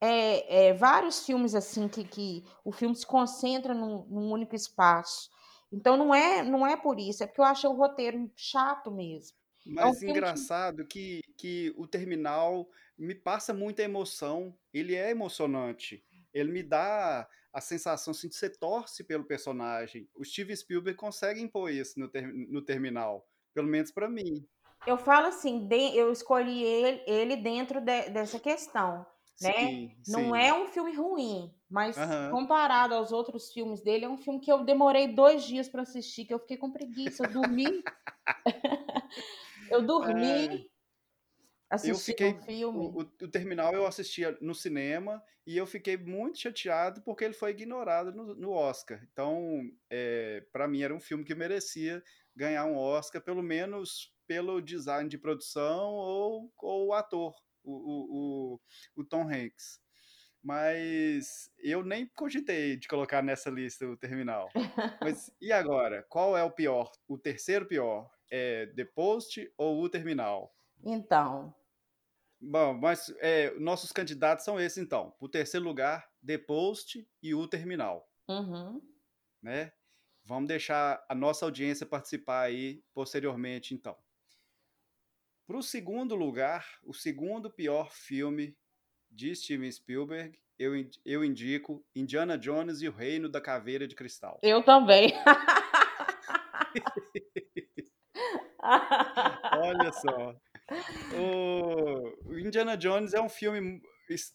é, 0.02 0.68
é, 0.68 0.74
vários 0.74 1.26
filmes 1.26 1.56
assim 1.56 1.88
que, 1.88 2.04
que 2.04 2.44
o 2.64 2.72
filme 2.72 2.96
se 2.96 3.06
concentra 3.06 3.74
num, 3.74 4.06
num, 4.06 4.32
único 4.32 4.56
espaço. 4.56 5.30
Então 5.72 5.98
não 5.98 6.14
é 6.14 6.44
não 6.44 6.66
é 6.66 6.78
por 6.78 7.00
isso, 7.00 7.24
é 7.24 7.28
porque 7.28 7.42
eu 7.42 7.46
achei 7.46 7.70
o 7.70 7.74
roteiro 7.74 8.32
chato 8.36 8.92
mesmo. 8.92 9.38
Mas 9.66 10.02
é 10.02 10.06
um 10.06 10.10
engraçado 10.10 10.86
que... 10.86 11.22
que, 11.22 11.34
que 11.38 11.74
o 11.76 11.88
Terminal 11.88 12.68
me 12.98 13.16
passa 13.16 13.54
muita 13.54 13.82
emoção, 13.82 14.56
ele 14.74 14.96
é 14.96 15.10
emocionante. 15.10 16.04
Ele 16.34 16.52
me 16.52 16.64
dá 16.64 17.28
a 17.52 17.62
sensação 17.62 18.12
assim, 18.12 18.28
de 18.28 18.36
você 18.36 18.50
torce 18.50 19.04
pelo 19.04 19.24
personagem. 19.24 20.08
O 20.16 20.24
Steve 20.24 20.56
Spielberg 20.56 20.98
consegue 20.98 21.42
impor 21.42 21.72
isso 21.72 22.00
no, 22.00 22.08
ter, 22.08 22.28
no 22.28 22.62
Terminal, 22.62 23.28
pelo 23.54 23.68
menos 23.68 23.92
para 23.92 24.10
mim. 24.10 24.46
Eu 24.86 24.98
falo 24.98 25.28
assim, 25.28 25.68
de, 25.68 25.96
eu 25.96 26.12
escolhi 26.12 26.64
ele, 26.64 27.04
ele 27.08 27.36
dentro 27.38 27.82
de, 27.82 28.10
dessa 28.10 28.40
questão 28.40 29.06
né? 29.42 29.54
Sim, 29.54 29.96
Não 30.08 30.34
sim. 30.34 30.38
é 30.38 30.54
um 30.54 30.68
filme 30.68 30.94
ruim, 30.94 31.54
mas 31.70 31.98
uhum. 31.98 32.32
comparado 32.32 32.94
aos 32.94 33.12
outros 33.12 33.52
filmes 33.52 33.82
dele, 33.82 34.06
é 34.06 34.10
um 34.10 34.18
filme 34.18 34.40
que 34.40 34.52
eu 34.52 34.64
demorei 34.64 35.14
dois 35.14 35.44
dias 35.44 35.68
para 35.68 35.82
assistir, 35.82 36.26
que 36.26 36.34
eu 36.34 36.40
fiquei 36.40 36.58
com 36.58 36.72
preguiça, 36.72 37.26
eu 37.26 37.32
dormi. 37.32 37.84
eu 39.72 39.82
dormi. 39.82 40.70
É. 41.72 41.90
eu 41.90 41.98
fiquei 41.98 42.34
um 42.34 42.42
filme. 42.44 42.78
O, 42.78 43.02
o, 43.02 43.02
o, 43.02 43.28
Terminal 43.28 43.74
eu 43.74 43.86
assistia 43.86 44.38
no 44.40 44.56
cinema 44.56 45.22
e 45.46 45.58
eu 45.58 45.66
fiquei 45.66 45.98
muito 45.98 46.40
chateado 46.40 47.02
porque 47.02 47.26
ele 47.26 47.34
foi 47.34 47.52
ignorado 47.52 48.14
no, 48.14 48.36
no 48.36 48.52
Oscar. 48.52 49.06
Então, 49.12 49.62
é, 49.90 50.46
para 50.54 50.68
mim 50.68 50.82
era 50.82 50.96
um 50.96 51.00
filme 51.00 51.26
que 51.26 51.36
merecia 51.36 52.02
ganhar 52.36 52.66
um 52.66 52.78
Oscar, 52.78 53.22
pelo 53.22 53.44
menos 53.44 54.14
pelo 54.28 54.62
design 54.62 55.10
de 55.10 55.18
produção 55.18 55.94
ou, 55.94 56.54
ou 56.58 56.88
o 56.88 56.94
ator 56.94 57.36
o, 57.66 58.56
o, 58.56 58.62
o, 58.96 59.04
Tom 59.04 59.24
Hanks. 59.24 59.82
Mas 60.42 61.52
eu 61.58 61.84
nem 61.84 62.06
cogitei 62.06 62.78
de 62.78 62.88
colocar 62.88 63.24
nessa 63.24 63.50
lista 63.50 63.88
o 63.88 63.98
Terminal. 63.98 64.50
Mas 65.02 65.32
e 65.42 65.52
agora? 65.52 66.04
Qual 66.04 66.38
é 66.38 66.44
o 66.44 66.52
pior? 66.52 66.92
O 67.08 67.18
terceiro 67.18 67.66
pior? 67.66 68.10
É 68.30 68.68
The 68.68 68.86
Post 68.86 69.52
ou 69.58 69.82
o 69.82 69.90
Terminal? 69.90 70.56
Então. 70.84 71.54
Bom, 72.40 72.74
mas 72.76 73.14
é, 73.20 73.52
nossos 73.60 73.92
candidatos 73.92 74.46
são 74.46 74.60
esses, 74.60 74.78
então. 74.78 75.16
O 75.20 75.28
terceiro 75.28 75.66
lugar, 75.66 76.08
The 76.26 76.38
Post 76.38 77.08
e 77.24 77.34
o 77.34 77.48
Terminal. 77.48 78.08
Uhum. 78.28 78.82
Né? 79.42 79.72
Vamos 80.24 80.48
deixar 80.48 81.04
a 81.08 81.16
nossa 81.16 81.46
audiência 81.46 81.86
participar 81.86 82.42
aí 82.42 82.84
posteriormente, 82.94 83.74
então. 83.74 83.96
Para 85.48 85.58
o 85.58 85.64
segundo 85.64 86.16
lugar, 86.16 86.66
o 86.84 86.94
segundo 86.94 87.52
pior 87.52 87.92
filme 87.92 88.58
de 89.12 89.36
Steven 89.36 89.72
Spielberg, 89.72 90.36
eu, 90.58 90.72
eu 91.06 91.24
indico 91.24 91.86
Indiana 91.96 92.36
Jones 92.36 92.82
e 92.82 92.88
o 92.88 92.92
Reino 92.92 93.30
da 93.30 93.40
Caveira 93.40 93.88
de 93.88 93.94
Cristal. 93.94 94.40
Eu 94.42 94.64
também. 94.64 95.14
Olha 99.54 99.92
só. 99.92 100.36
O 101.16 102.34
Indiana 102.40 102.76
Jones 102.76 103.14
é 103.14 103.22
um 103.22 103.30
filme, 103.30 103.80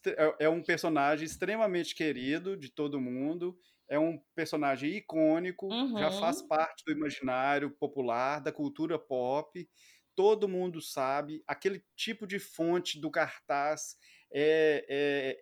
é, 0.05 0.45
é 0.45 0.49
um 0.49 0.63
personagem 0.63 1.25
extremamente 1.25 1.93
querido 1.93 2.55
de 2.55 2.71
todo 2.71 3.01
mundo. 3.01 3.59
É 3.89 3.99
um 3.99 4.17
personagem 4.33 4.91
icônico, 4.91 5.67
uhum. 5.67 5.99
já 5.99 6.09
faz 6.11 6.41
parte 6.41 6.85
do 6.85 6.93
imaginário 6.93 7.69
popular, 7.71 8.39
da 8.39 8.49
cultura 8.49 8.97
pop 8.97 9.67
todo 10.15 10.47
mundo 10.47 10.81
sabe, 10.81 11.43
aquele 11.47 11.83
tipo 11.95 12.27
de 12.27 12.39
fonte 12.39 12.99
do 12.99 13.09
cartaz 13.09 13.97
é, 14.31 14.85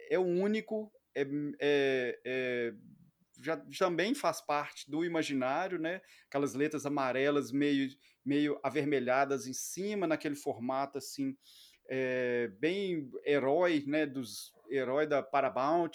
é, 0.09 0.15
é 0.15 0.19
único, 0.19 0.91
é, 1.15 1.21
é, 1.59 2.19
é, 2.25 2.73
já 3.41 3.57
também 3.77 4.13
faz 4.13 4.41
parte 4.41 4.89
do 4.89 5.05
imaginário, 5.05 5.79
né? 5.79 6.01
Aquelas 6.27 6.53
letras 6.53 6.85
amarelas 6.85 7.51
meio, 7.51 7.89
meio 8.25 8.59
avermelhadas 8.63 9.47
em 9.47 9.53
cima, 9.53 10.05
naquele 10.07 10.35
formato 10.35 10.97
assim, 10.97 11.37
é, 11.87 12.49
bem 12.59 13.09
herói, 13.25 13.83
né? 13.87 14.05
Dos 14.05 14.53
herói 14.69 15.07
da 15.07 15.23
Paramount, 15.23 15.91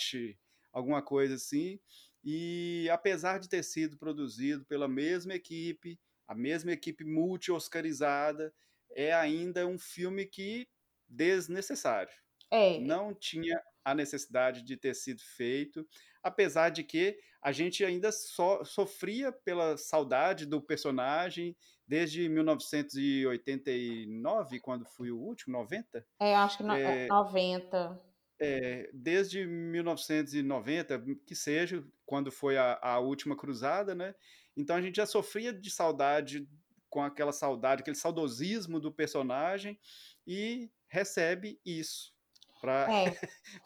alguma 0.73 1.03
coisa 1.03 1.35
assim. 1.35 1.79
E 2.25 2.89
apesar 2.91 3.39
de 3.39 3.49
ter 3.49 3.63
sido 3.63 3.99
produzido 3.99 4.65
pela 4.65 4.89
mesma 4.89 5.35
equipe, 5.35 6.01
a 6.27 6.35
mesma 6.35 6.73
equipe 6.73 7.05
multi-oscarizada, 7.05 8.53
é 8.91 9.13
ainda 9.13 9.67
um 9.67 9.79
filme 9.79 10.27
que 10.27 10.69
desnecessário. 11.09 12.13
É. 12.51 12.79
Não 12.79 13.15
tinha 13.15 13.61
a 13.85 13.95
necessidade 13.95 14.63
de 14.63 14.77
ter 14.77 14.95
sido 14.95 15.21
feito, 15.21 15.87
apesar 16.23 16.71
de 16.71 16.83
que 16.83 17.19
a 17.43 17.53
gente 17.53 17.85
ainda 17.85 18.11
so, 18.11 18.65
sofria 18.65 19.31
pela 19.31 19.77
saudade 19.77 20.47
do 20.47 20.63
personagem 20.63 21.55
desde 21.87 22.27
1989, 22.29 24.61
quando 24.61 24.87
foi 24.87 25.11
o 25.11 25.19
último, 25.19 25.59
90? 25.59 26.07
É, 26.19 26.35
acho 26.35 26.57
que 26.57 26.63
no, 26.63 26.75
é, 26.75 27.07
90. 27.09 28.01
É, 28.41 28.89
desde 28.95 29.47
1990, 29.47 31.05
que 31.27 31.35
seja, 31.35 31.85
quando 32.07 32.33
foi 32.33 32.57
a, 32.57 32.79
a 32.81 32.99
última 32.99 33.37
cruzada, 33.37 33.95
né? 33.95 34.15
Então 34.57 34.77
a 34.77 34.83
gente 34.83 34.97
já 34.97 35.07
sofria 35.07 35.53
de 35.53 35.71
saudade 35.71 36.49
com 36.89 37.03
aquela 37.03 37.33
saudade, 37.33 37.83
aquele 37.83 37.97
saudosismo 37.97 38.79
do 38.79 38.93
personagem 38.93 39.79
e 40.27 40.71
recebe 40.89 41.61
isso 41.65 42.15
para 42.61 42.87
é. 42.91 43.17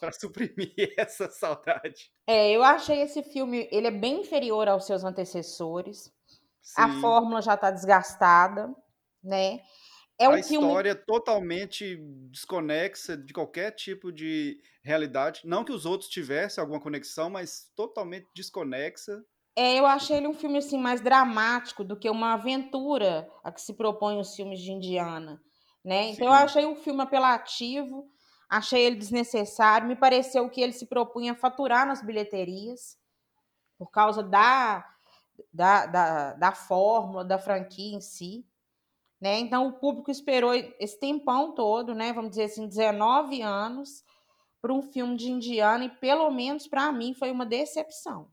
suprimir 0.13 0.73
essa 0.97 1.31
saudade. 1.31 2.11
É, 2.27 2.51
eu 2.51 2.63
achei 2.65 3.01
esse 3.03 3.23
filme, 3.23 3.69
ele 3.71 3.87
é 3.87 3.93
bem 3.93 4.23
inferior 4.23 4.67
aos 4.67 4.87
seus 4.87 5.05
antecessores. 5.05 6.13
Sim. 6.61 6.83
A 6.83 7.01
fórmula 7.01 7.41
já 7.41 7.55
está 7.55 7.71
desgastada, 7.71 8.75
né? 9.23 9.61
É 10.19 10.29
um 10.29 10.33
a 10.33 10.43
filme... 10.43 10.67
história 10.67 10.95
totalmente 10.97 11.97
desconexa 12.31 13.17
de 13.17 13.33
qualquer 13.33 13.71
tipo 13.71 14.11
de 14.11 14.61
realidade. 14.83 15.43
Não 15.45 15.65
que 15.65 15.73
os 15.73 15.87
outros 15.87 16.11
tivessem 16.11 16.61
alguma 16.61 16.81
conexão, 16.81 17.31
mas 17.31 17.71
totalmente 17.77 18.27
desconexa. 18.35 19.25
É, 19.59 19.77
eu 19.77 19.87
achei 19.87 20.19
ele 20.19 20.29
um 20.29 20.35
filme 20.35 20.59
assim 20.59 20.79
mais 20.79 21.01
dramático 21.01 21.83
do 21.83 21.97
que 21.97 22.09
uma 22.09 22.35
aventura 22.35 23.29
a 23.43 23.51
que 23.51 23.61
se 23.61 23.75
propõe 23.75 24.17
os 24.17 24.37
filmes 24.37 24.61
de 24.61 24.71
Indiana, 24.71 25.43
né? 25.85 26.11
Então 26.11 26.29
Sim. 26.29 26.33
eu 26.33 26.33
achei 26.33 26.65
o 26.65 26.77
filme 26.77 27.03
apelativo, 27.03 28.09
achei 28.49 28.85
ele 28.85 28.95
desnecessário, 28.95 29.89
me 29.89 29.97
pareceu 29.97 30.49
que 30.49 30.61
ele 30.61 30.73
se 30.73 30.87
propunha 30.87 31.33
a 31.33 31.35
faturar 31.35 31.85
nas 31.85 32.01
bilheterias 32.01 32.97
por 33.77 33.91
causa 33.91 34.23
da 34.23 34.87
da, 35.53 35.87
da, 35.87 36.33
da 36.35 36.53
fórmula, 36.53 37.25
da 37.25 37.39
franquia 37.39 37.97
em 37.97 38.01
si, 38.01 38.47
né? 39.21 39.41
Então 39.41 39.67
o 39.67 39.73
público 39.73 40.09
esperou 40.09 40.55
esse 40.55 41.01
tempão 41.01 41.53
todo, 41.53 41.97
né? 41.97 42.13
Vamos 42.13 42.31
dizer 42.31 42.45
assim, 42.45 42.69
19 42.69 43.43
anos 43.43 44.05
para 44.63 44.73
um 44.73 44.83
filme 44.83 45.17
de 45.17 45.33
Indiana 45.33 45.85
e 45.87 45.91
pelo 45.91 46.31
menos 46.31 46.69
para 46.69 46.93
mim 46.93 47.13
foi 47.13 47.33
uma 47.33 47.45
decepção. 47.45 48.31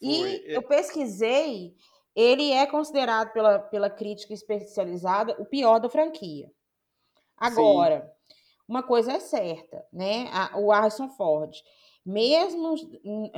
E 0.00 0.24
é 0.24 0.56
eu 0.56 0.62
pesquisei, 0.62 1.74
ele 2.14 2.50
é 2.52 2.66
considerado 2.66 3.32
pela, 3.32 3.58
pela 3.58 3.90
crítica 3.90 4.32
especializada 4.32 5.36
o 5.38 5.44
pior 5.44 5.78
da 5.78 5.88
franquia. 5.88 6.50
Agora, 7.36 8.02
Sim. 8.02 8.34
uma 8.68 8.82
coisa 8.82 9.12
é 9.12 9.20
certa, 9.20 9.84
né? 9.92 10.28
A, 10.32 10.58
o 10.58 10.70
Harrison 10.70 11.08
Ford, 11.08 11.56
mesmo 12.04 12.74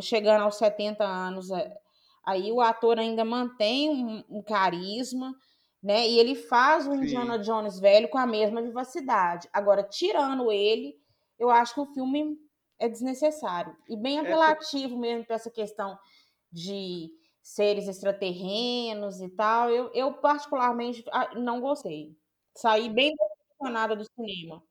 chegando 0.01 0.43
aos 0.43 0.57
70 0.57 1.05
anos, 1.05 1.51
é, 1.51 1.77
aí 2.25 2.51
o 2.51 2.61
ator 2.61 2.99
ainda 2.99 3.25
mantém 3.25 3.91
um, 3.91 4.25
um 4.39 4.43
carisma, 4.43 5.35
né? 5.83 6.07
E 6.09 6.19
ele 6.19 6.35
faz 6.35 6.87
o 6.87 6.95
Indiana 6.95 7.39
Jones 7.39 7.79
velho 7.79 8.09
com 8.09 8.19
a 8.19 8.27
mesma 8.27 8.63
vivacidade. 8.63 9.49
Agora, 9.53 9.83
tirando 9.83 10.51
ele, 10.51 10.97
eu 11.39 11.51
acho 11.51 11.75
que 11.75 11.81
o 11.81 11.93
filme 11.93 12.39
é 12.79 12.89
desnecessário 12.89 13.77
e 13.89 13.97
bem 13.97 14.19
apelativo 14.19 14.97
é, 14.97 14.99
mesmo 14.99 15.25
para 15.25 15.37
essa 15.37 15.51
questão 15.51 15.97
de 16.53 17.11
seres 17.43 17.89
extraterrenos 17.89 19.21
e 19.21 19.29
tal. 19.31 19.71
Eu, 19.71 19.91
eu 19.95 20.15
particularmente 20.15 21.05
ah, 21.11 21.35
não 21.35 21.61
gostei. 21.61 22.17
Saí 22.57 22.89
bem 22.91 23.15
decepcionada 23.17 23.97
do 23.97 24.05
cinema. 24.05 24.63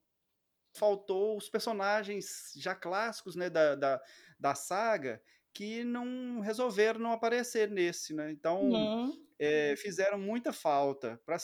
Faltou 0.78 1.36
os 1.36 1.50
personagens 1.50 2.54
já 2.56 2.74
clássicos 2.74 3.36
né, 3.36 3.50
da, 3.50 3.76
da, 3.76 4.02
da 4.40 4.56
saga 4.56 5.22
que 5.54 5.84
não 5.84 6.40
resolveram 6.40 7.00
não 7.00 7.12
aparecer 7.12 7.70
nesse, 7.70 8.14
né? 8.14 8.32
Então 8.32 8.70
uhum. 8.70 9.14
é, 9.38 9.76
fizeram 9.76 10.18
muita 10.18 10.54
falta 10.54 11.22
para 11.26 11.38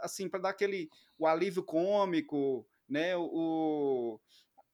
assim 0.00 0.28
para 0.28 0.40
dar 0.40 0.48
aquele 0.48 0.90
o 1.16 1.26
alívio 1.26 1.62
cômico, 1.62 2.66
né? 2.88 3.16
O, 3.16 4.20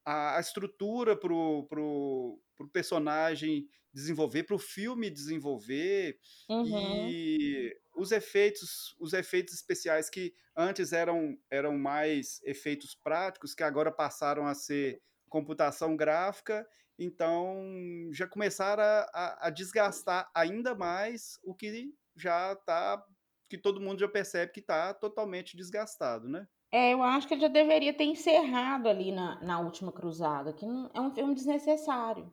a, 0.09 0.41
estrutura 0.41 1.15
para 1.15 1.33
o 1.33 2.41
personagem 2.73 3.69
desenvolver, 3.93 4.45
para 4.45 4.57
o 4.57 4.59
filme 4.59 5.11
desenvolver, 5.11 6.19
Uhum. 6.49 7.09
e 7.11 7.77
os 7.95 8.11
efeitos, 8.13 8.97
os 8.99 9.13
efeitos 9.13 9.55
especiais 9.55 10.09
que 10.09 10.35
antes 10.57 10.93
eram, 10.93 11.39
eram 11.51 11.77
mais 11.77 12.41
efeitos 12.43 12.95
práticos, 12.95 13.55
que 13.55 13.63
agora 13.63 13.93
passaram 13.93 14.47
a 14.47 14.55
ser 14.55 15.03
computação 15.29 15.95
gráfica, 15.97 16.67
então 16.99 18.09
já 18.13 18.27
começaram 18.27 18.83
a, 18.83 19.11
a, 19.13 19.47
a 19.49 19.51
desgastar 19.51 20.31
ainda 20.35 20.75
mais 20.75 21.39
o 21.43 21.55
que 21.55 21.93
já 22.17 22.53
está, 22.53 23.05
que 23.49 23.59
todo 23.59 23.81
mundo 23.81 24.01
já 24.01 24.09
percebe 24.09 24.53
que 24.53 24.61
está 24.61 24.95
totalmente 24.95 25.57
desgastado, 25.57 26.29
né? 26.29 26.49
É, 26.73 26.93
eu 26.93 27.03
acho 27.03 27.27
que 27.29 27.35
ele 27.35 27.41
já 27.43 27.49
deveria 27.49 27.95
ter 27.95 28.05
encerrado 28.05 28.89
ali 28.89 29.11
na, 29.13 29.41
na 29.43 29.61
última 29.61 29.93
cruzada, 29.93 30.53
que 30.53 30.67
não, 30.67 30.91
é 30.95 31.01
um 31.01 31.15
filme 31.15 31.35
desnecessário, 31.35 32.33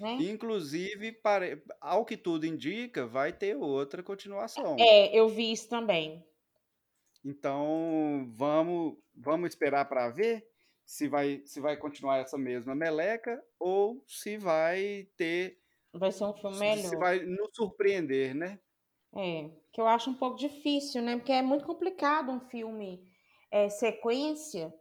né? 0.00 0.26
Inclusive, 0.26 1.12
pare- 1.12 1.62
ao 1.78 2.06
que 2.06 2.16
tudo 2.16 2.46
indica, 2.46 3.06
vai 3.06 3.30
ter 3.30 3.54
outra 3.56 4.02
continuação. 4.02 4.90
É, 4.94 5.16
eu 5.18 5.28
vi 5.28 5.50
isso 5.52 5.68
também. 5.68 6.24
Então, 7.24 8.26
vamos, 8.34 8.98
vamos 9.14 9.48
esperar 9.50 9.84
para 9.86 10.08
ver 10.10 10.44
se 10.84 11.08
vai, 11.08 11.42
se 11.46 11.60
vai 11.60 11.76
continuar 11.76 12.18
essa 12.18 12.36
mesma 12.36 12.74
meleca 12.74 13.42
ou 13.58 14.04
se 14.08 14.36
vai 14.36 15.08
ter, 15.16 15.60
Vai 15.94 16.12
ser 16.12 16.24
um 16.26 16.34
filme 16.34 16.58
se 16.58 16.58
melhor. 16.58 16.98
vai 16.98 17.20
nos 17.24 17.50
surpreender, 17.54 18.34
né? 18.34 18.60
É, 19.14 19.50
que 19.72 19.80
eu 19.80 19.86
acho 19.86 20.10
um 20.10 20.14
pouco 20.14 20.36
difícil, 20.38 21.02
né? 21.02 21.16
Porque 21.16 21.32
é 21.32 21.42
muito 21.42 21.66
complicado 21.66 22.30
um 22.30 22.40
filme 22.40 23.11
é, 23.52 23.68
sequência. 23.68 24.74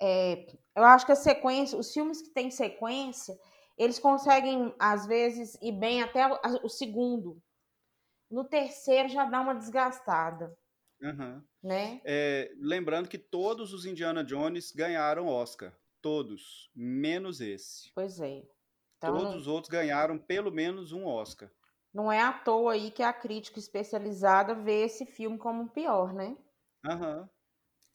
É, 0.00 0.46
eu 0.74 0.84
acho 0.84 1.04
que 1.04 1.12
a 1.12 1.16
sequência, 1.16 1.78
os 1.78 1.92
filmes 1.92 2.22
que 2.22 2.30
têm 2.30 2.50
sequência, 2.50 3.38
eles 3.76 3.98
conseguem, 3.98 4.74
às 4.78 5.06
vezes, 5.06 5.58
ir 5.60 5.72
bem 5.72 6.02
até 6.02 6.26
o, 6.26 6.38
o 6.64 6.68
segundo. 6.70 7.42
No 8.30 8.44
terceiro 8.44 9.08
já 9.08 9.24
dá 9.26 9.40
uma 9.40 9.54
desgastada, 9.54 10.56
Aham. 11.02 11.44
né? 11.62 12.00
É, 12.04 12.52
lembrando 12.58 13.08
que 13.08 13.18
todos 13.18 13.72
os 13.74 13.84
Indiana 13.84 14.24
Jones 14.24 14.72
ganharam 14.72 15.26
Oscar. 15.28 15.76
Todos, 16.00 16.70
menos 16.74 17.40
esse. 17.42 17.92
Pois 17.94 18.20
é. 18.20 18.42
Então 18.98 19.18
Todos 19.18 19.34
os 19.34 19.46
outros 19.46 19.70
ganharam 19.70 20.18
pelo 20.18 20.50
menos 20.52 20.92
um 20.92 21.04
Oscar. 21.06 21.50
não 21.92 22.10
é 22.10 22.20
à 22.20 22.32
toa 22.32 22.72
aí 22.74 22.90
que 22.90 23.02
a 23.02 23.12
crítica 23.12 23.58
especializada 23.58 24.54
vê 24.54 24.84
esse 24.84 25.04
filme 25.06 25.38
como 25.38 25.64
o 25.64 25.68
pior, 25.70 26.12
né? 26.14 26.36
Aham. 26.84 27.28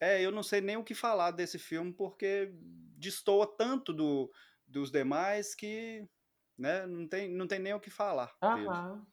É, 0.05 0.21
eu 0.21 0.29
não 0.31 0.43
sei 0.43 0.61
nem 0.61 0.77
o 0.77 0.83
que 0.83 0.93
falar 0.93 1.31
desse 1.31 1.57
filme 1.57 1.91
porque 1.91 2.51
destoa 2.95 3.47
tanto 3.57 3.91
do, 3.91 4.31
dos 4.67 4.91
demais 4.91 5.55
que 5.55 6.07
né, 6.55 6.85
não, 6.85 7.07
tem, 7.07 7.27
não 7.33 7.47
tem 7.47 7.57
nem 7.57 7.73
o 7.73 7.79
que 7.79 7.89
falar. 7.89 8.37
Aham. 8.39 9.03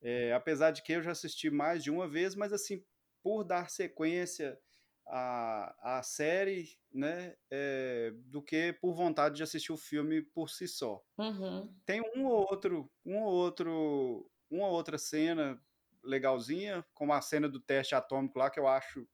É, 0.00 0.32
apesar 0.32 0.70
de 0.70 0.80
que 0.80 0.92
eu 0.92 1.02
já 1.02 1.10
assisti 1.10 1.50
mais 1.50 1.82
de 1.82 1.90
uma 1.90 2.06
vez, 2.06 2.36
mas 2.36 2.52
assim, 2.52 2.84
por 3.20 3.42
dar 3.42 3.68
sequência 3.68 4.56
à, 5.04 5.98
à 5.98 6.02
série, 6.04 6.68
né, 6.92 7.34
é, 7.50 8.12
do 8.14 8.40
que 8.40 8.72
por 8.74 8.94
vontade 8.94 9.34
de 9.34 9.42
assistir 9.42 9.72
o 9.72 9.76
filme 9.76 10.22
por 10.22 10.50
si 10.50 10.68
só. 10.68 11.02
Uhum. 11.18 11.74
Tem 11.84 12.00
um 12.14 12.26
ou 12.26 12.46
outro, 12.48 12.88
um 13.04 13.18
ou 13.18 13.34
outro, 13.34 14.30
uma 14.48 14.68
outra 14.68 14.98
cena 14.98 15.60
legalzinha, 16.00 16.86
como 16.94 17.12
a 17.12 17.20
cena 17.20 17.48
do 17.48 17.58
teste 17.58 17.96
atômico 17.96 18.38
lá, 18.38 18.48
que 18.48 18.60
eu 18.60 18.68
acho 18.68 19.04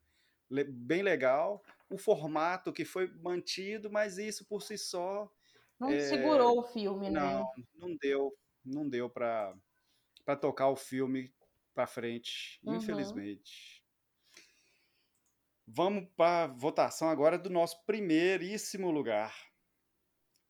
bem 0.63 1.03
legal. 1.03 1.63
O 1.91 1.99
formato 1.99 2.73
que 2.73 2.85
foi 2.85 3.09
mantido, 3.19 3.91
mas 3.91 4.19
isso 4.19 4.45
por 4.47 4.63
si 4.63 4.77
só 4.79 5.31
Não 5.79 5.91
é, 5.91 6.01
segurou 6.01 6.59
o 6.59 6.63
filme, 6.65 7.09
não, 7.09 7.21
né? 7.41 7.45
não 7.75 7.97
deu, 7.97 8.33
não 8.65 8.89
deu 8.89 9.11
para 9.11 9.55
para 10.25 10.37
tocar 10.37 10.69
o 10.71 10.77
filme 10.77 11.35
para 11.75 11.87
frente, 11.87 12.61
Uhum. 12.65 12.77
infelizmente. 12.77 13.83
Vamos 15.67 16.09
para 16.17 16.45
a 16.45 16.47
votação 16.47 17.09
agora 17.11 17.37
do 17.39 17.51
nosso 17.51 17.85
primeiríssimo 17.85 18.91
lugar. 18.91 19.35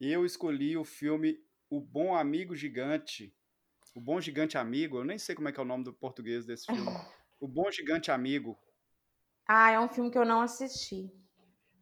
Eu 0.00 0.24
escolhi 0.24 0.76
o 0.76 0.84
filme 0.84 1.38
O 1.70 1.80
Bom 1.80 2.14
Amigo 2.14 2.54
Gigante. 2.54 3.34
O 3.94 4.00
Bom 4.00 4.20
Gigante 4.20 4.58
Amigo, 4.58 4.98
eu 4.98 5.04
nem 5.04 5.18
sei 5.18 5.34
como 5.34 5.48
é 5.48 5.52
que 5.52 5.60
é 5.60 5.62
o 5.62 5.66
nome 5.66 5.84
do 5.84 5.92
português 5.92 6.44
desse 6.46 6.66
filme. 6.66 7.00
O 7.40 7.48
Bom 7.48 7.70
Gigante 7.70 8.10
Amigo. 8.10 8.58
Ah, 9.46 9.70
é 9.70 9.80
um 9.80 9.88
filme 9.88 10.10
que 10.10 10.18
eu 10.18 10.24
não 10.24 10.40
assisti. 10.40 11.10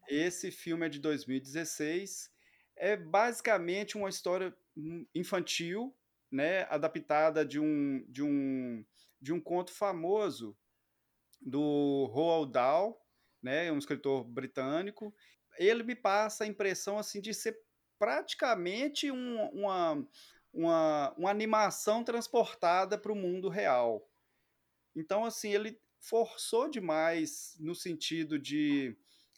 Esse 0.08 0.50
filme 0.50 0.86
é 0.86 0.88
de 0.88 0.98
2016. 0.98 2.30
É 2.76 2.96
basicamente 2.96 3.96
uma 3.96 4.08
história 4.08 4.54
infantil, 5.14 5.94
né, 6.30 6.62
adaptada 6.64 7.44
de 7.44 7.60
um, 7.60 8.04
de 8.08 8.22
um, 8.22 8.84
de 9.20 9.32
um 9.32 9.40
conto 9.40 9.72
famoso 9.72 10.56
do 11.40 12.06
Roald 12.12 12.52
Dahl, 12.52 13.06
né, 13.42 13.70
um 13.70 13.78
escritor 13.78 14.24
britânico. 14.24 15.14
Ele 15.58 15.82
me 15.82 15.94
passa 15.94 16.44
a 16.44 16.46
impressão 16.46 16.98
assim 16.98 17.20
de 17.20 17.32
ser 17.34 17.58
praticamente 17.98 19.10
um, 19.12 19.44
uma, 19.50 20.08
uma, 20.52 21.14
uma 21.16 21.30
animação 21.30 22.02
transportada 22.02 22.98
para 22.98 23.12
o 23.12 23.16
mundo 23.16 23.48
real. 23.48 24.08
Então, 24.96 25.24
assim, 25.24 25.50
ele 25.50 25.80
forçou 26.02 26.68
demais 26.68 27.56
no 27.60 27.74
sentido 27.74 28.38
de, 28.38 28.96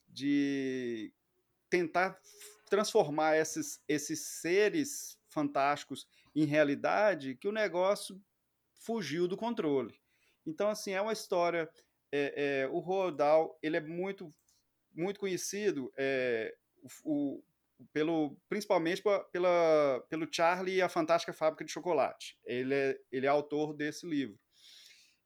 de 0.08 1.12
tentar 1.68 2.18
transformar 2.68 3.36
esses, 3.36 3.82
esses 3.86 4.40
seres 4.40 5.18
fantásticos 5.28 6.06
em 6.34 6.44
realidade 6.44 7.36
que 7.36 7.46
o 7.46 7.52
negócio 7.52 8.20
fugiu 8.74 9.28
do 9.28 9.36
controle. 9.36 9.94
Então, 10.46 10.68
assim, 10.68 10.92
é 10.92 11.00
uma 11.00 11.12
história. 11.12 11.70
É, 12.10 12.62
é, 12.62 12.68
o 12.68 12.78
Roald 12.78 13.16
Dahl, 13.16 13.58
ele 13.62 13.76
é 13.76 13.80
muito, 13.80 14.32
muito 14.92 15.20
conhecido 15.20 15.92
é, 15.96 16.54
o, 16.82 16.88
o, 17.04 17.44
pelo, 17.92 18.36
principalmente 18.48 19.02
pela, 19.32 20.00
pelo 20.08 20.28
Charlie 20.30 20.76
e 20.76 20.82
a 20.82 20.88
Fantástica 20.88 21.32
Fábrica 21.32 21.64
de 21.64 21.72
Chocolate. 21.72 22.38
Ele 22.44 22.74
é, 22.74 22.98
ele 23.10 23.26
é 23.26 23.28
autor 23.28 23.74
desse 23.74 24.06
livro. 24.06 24.38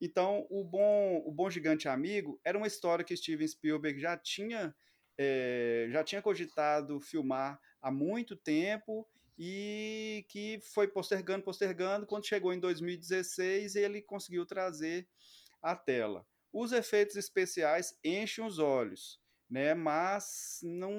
Então, 0.00 0.46
o 0.48 0.64
Bom, 0.64 1.22
o 1.26 1.32
Bom 1.32 1.50
Gigante 1.50 1.88
Amigo 1.88 2.40
era 2.44 2.56
uma 2.56 2.66
história 2.66 3.04
que 3.04 3.16
Steven 3.16 3.46
Spielberg 3.46 3.98
já 3.98 4.16
tinha, 4.16 4.74
é, 5.18 5.88
já 5.90 6.04
tinha 6.04 6.22
cogitado 6.22 7.00
filmar 7.00 7.60
há 7.82 7.90
muito 7.90 8.36
tempo 8.36 9.06
e 9.38 10.24
que 10.28 10.60
foi 10.72 10.88
postergando, 10.88 11.44
postergando. 11.44 12.06
Quando 12.06 12.26
chegou 12.26 12.52
em 12.52 12.60
2016, 12.60 13.76
ele 13.76 14.02
conseguiu 14.02 14.46
trazer 14.46 15.08
à 15.62 15.74
tela. 15.74 16.26
Os 16.52 16.72
efeitos 16.72 17.16
especiais 17.16 17.96
enchem 18.04 18.44
os 18.44 18.58
olhos, 18.58 19.20
né? 19.50 19.74
mas 19.74 20.60
não, 20.62 20.92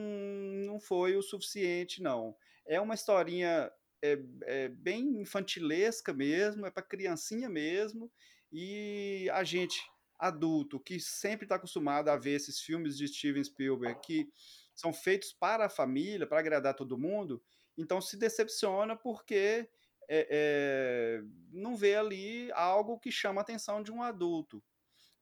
não 0.65 0.79
foi 0.79 1.15
o 1.15 1.21
suficiente, 1.21 2.01
não. 2.01 2.35
É 2.65 2.79
uma 2.79 2.93
historinha 2.93 3.71
é, 4.01 4.17
é 4.43 4.67
bem 4.69 5.21
infantilesca 5.21 6.13
mesmo, 6.13 6.65
é 6.65 6.71
para 6.71 6.83
criancinha 6.83 7.49
mesmo, 7.49 8.11
e 8.51 9.29
a 9.33 9.43
gente 9.43 9.79
adulto 10.17 10.79
que 10.79 10.99
sempre 10.99 11.45
está 11.45 11.55
acostumado 11.55 12.09
a 12.09 12.17
ver 12.17 12.31
esses 12.31 12.59
filmes 12.59 12.97
de 12.97 13.07
Steven 13.07 13.43
Spielberg 13.43 13.99
que 14.01 14.29
são 14.75 14.91
feitos 14.91 15.33
para 15.33 15.65
a 15.65 15.69
família, 15.69 16.27
para 16.27 16.39
agradar 16.39 16.73
todo 16.73 16.97
mundo, 16.97 17.41
então 17.77 18.01
se 18.01 18.17
decepciona 18.17 18.95
porque 18.95 19.69
é, 20.09 20.27
é, 20.29 21.21
não 21.51 21.75
vê 21.75 21.95
ali 21.95 22.51
algo 22.53 22.99
que 22.99 23.11
chama 23.11 23.41
a 23.41 23.43
atenção 23.43 23.81
de 23.83 23.91
um 23.91 24.01
adulto, 24.01 24.63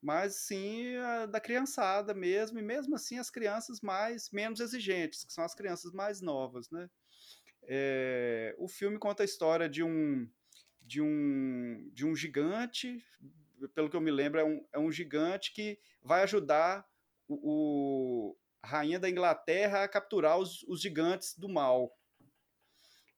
mas 0.01 0.35
sim 0.45 0.93
da 1.29 1.39
criançada 1.39 2.13
mesmo, 2.13 2.57
e 2.57 2.61
mesmo 2.61 2.95
assim 2.95 3.19
as 3.19 3.29
crianças 3.29 3.81
mais 3.81 4.29
menos 4.31 4.59
exigentes, 4.59 5.23
que 5.23 5.33
são 5.33 5.43
as 5.43 5.53
crianças 5.53 5.91
mais 5.91 6.21
novas, 6.21 6.69
né? 6.69 6.89
É, 7.69 8.55
o 8.57 8.67
filme 8.67 8.97
conta 8.97 9.23
a 9.23 9.25
história 9.25 9.67
de 9.67 9.83
um 9.83 10.29
de 10.87 11.01
um, 11.01 11.89
de 11.93 12.05
um 12.05 12.15
gigante, 12.15 13.03
pelo 13.75 13.89
que 13.89 13.95
eu 13.95 14.01
me 14.01 14.09
lembro, 14.09 14.39
é 14.39 14.45
um, 14.45 14.65
é 14.73 14.79
um 14.79 14.91
gigante 14.91 15.53
que 15.53 15.77
vai 16.01 16.23
ajudar 16.23 16.87
o, 17.27 18.31
o 18.31 18.37
rainha 18.63 18.97
da 18.97 19.09
Inglaterra 19.09 19.83
a 19.83 19.87
capturar 19.87 20.39
os, 20.39 20.63
os 20.63 20.81
gigantes 20.81 21.37
do 21.37 21.49
mal. 21.49 21.91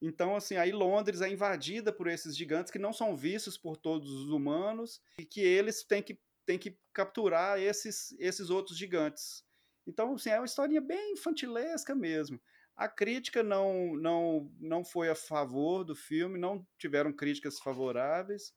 Então, 0.02 0.34
assim, 0.34 0.56
aí 0.56 0.72
Londres 0.72 1.20
é 1.20 1.28
invadida 1.28 1.92
por 1.92 2.08
esses 2.08 2.36
gigantes 2.36 2.72
que 2.72 2.78
não 2.78 2.92
são 2.92 3.14
vistos 3.14 3.56
por 3.56 3.76
todos 3.76 4.10
os 4.10 4.30
humanos 4.30 5.00
e 5.18 5.24
que 5.24 5.40
eles 5.40 5.84
têm 5.84 6.02
que, 6.02 6.18
têm 6.44 6.58
que 6.58 6.76
capturar 6.92 7.60
esses, 7.60 8.16
esses 8.18 8.50
outros 8.50 8.76
gigantes. 8.76 9.44
Então, 9.86 10.14
assim, 10.14 10.30
é 10.30 10.38
uma 10.38 10.46
historinha 10.46 10.80
bem 10.80 11.12
infantilesca 11.12 11.94
mesmo. 11.94 12.40
A 12.80 12.88
crítica 12.88 13.42
não, 13.42 13.94
não, 13.94 14.50
não 14.58 14.82
foi 14.82 15.10
a 15.10 15.14
favor 15.14 15.84
do 15.84 15.94
filme, 15.94 16.38
não 16.38 16.66
tiveram 16.78 17.12
críticas 17.12 17.58
favoráveis. 17.58 18.54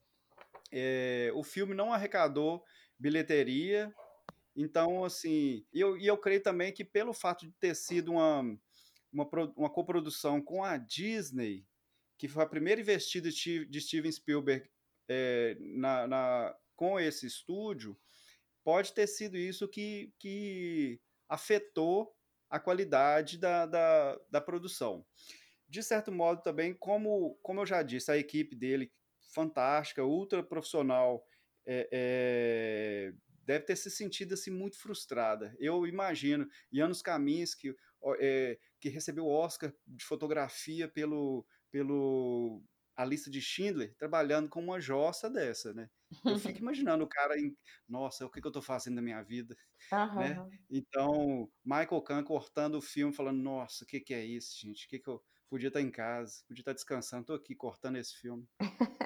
É, 0.72 1.30
o 1.36 1.44
filme 1.44 1.76
não 1.76 1.92
arrecadou 1.92 2.64
bilheteria. 2.98 3.94
Então, 4.56 5.04
assim, 5.04 5.66
e 5.74 5.82
eu, 5.82 5.98
e 5.98 6.08
eu 6.08 6.18
creio 6.18 6.42
também 6.42 6.72
que 6.72 6.86
pelo 6.86 7.14
fato 7.14 7.46
de 7.46 7.52
ter 7.60 7.76
sido 7.76 8.14
uma, 8.14 8.44
uma, 9.12 9.30
uma 9.58 9.70
coprodução 9.70 10.42
com 10.42 10.64
a 10.64 10.78
Disney, 10.78 11.68
que 12.18 12.30
foi 12.30 12.44
a 12.44 12.50
primeira 12.50 12.80
investida 12.80 13.30
de 13.30 13.82
Steven 13.82 14.10
Spielberg 14.10 14.70
é, 15.10 15.58
na, 15.60 16.08
na, 16.08 16.56
com 16.78 16.98
esse 16.98 17.28
estúdio, 17.28 18.00
pode 18.64 18.94
ter 18.94 19.06
sido 19.06 19.36
isso 19.36 19.68
que, 19.68 20.14
que 20.18 21.02
afetou 21.28 22.16
a 22.54 22.60
qualidade 22.60 23.40
da, 23.40 23.66
da, 23.66 24.20
da, 24.30 24.40
produção. 24.40 25.04
De 25.68 25.82
certo 25.82 26.12
modo, 26.12 26.44
também, 26.44 26.72
como, 26.72 27.34
como 27.42 27.62
eu 27.62 27.66
já 27.66 27.82
disse, 27.82 28.12
a 28.12 28.18
equipe 28.18 28.56
dele, 28.56 28.94
fantástica, 29.34 30.04
ultra 30.04 30.44
profissional, 30.44 31.26
é, 31.66 31.90
é, 31.92 33.14
deve 33.44 33.66
ter 33.66 33.76
se 33.76 33.90
sentido 33.90 34.36
assim, 34.36 34.52
muito 34.52 34.78
frustrada. 34.78 35.56
Eu 35.58 35.88
imagino, 35.88 36.48
Janos 36.72 37.02
Caminhos, 37.02 37.56
que, 37.56 37.76
é, 38.20 38.60
que 38.80 38.88
recebeu 38.88 39.26
o 39.26 39.34
Oscar 39.34 39.74
de 39.88 40.06
fotografia 40.06 40.88
pelo, 40.88 41.44
pelo 41.72 42.64
a 42.96 43.06
lista 43.06 43.30
de 43.30 43.42
Schindler, 43.42 43.96
trabalhando 43.98 44.50
com 44.50 44.62
uma 44.62 44.80
jossa 44.80 45.30
dessa, 45.30 45.74
né? 45.74 45.90
Eu 46.26 46.38
fico 46.38 46.60
imaginando 46.62 47.04
o 47.04 47.10
cara 47.10 47.40
em, 47.40 47.56
nossa, 47.88 48.26
o 48.26 48.30
que, 48.30 48.40
que 48.40 48.48
eu 48.48 48.50
estou 48.50 48.62
fazendo 48.62 48.96
na 48.96 49.02
minha 49.02 49.22
vida, 49.24 49.56
né? 50.16 50.36
Então, 50.70 51.50
Michael 51.64 52.02
Kahn 52.02 52.24
cortando 52.24 52.76
o 52.76 52.82
filme, 52.82 53.14
falando, 53.14 53.42
nossa, 53.42 53.84
o 53.84 53.88
que, 53.88 54.00
que 54.00 54.14
é 54.14 54.24
isso, 54.24 54.60
gente? 54.60 54.86
O 54.86 54.90
que, 54.90 55.00
que 55.00 55.10
eu 55.10 55.24
podia 55.50 55.68
estar 55.68 55.82
em 55.82 55.92
casa, 55.92 56.44
podia 56.48 56.62
estar 56.62 56.74
descansando, 56.74 57.22
estou 57.22 57.36
aqui 57.36 57.56
cortando 57.56 57.98
esse 57.98 58.16
filme. 58.16 58.48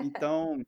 Então, 0.02 0.62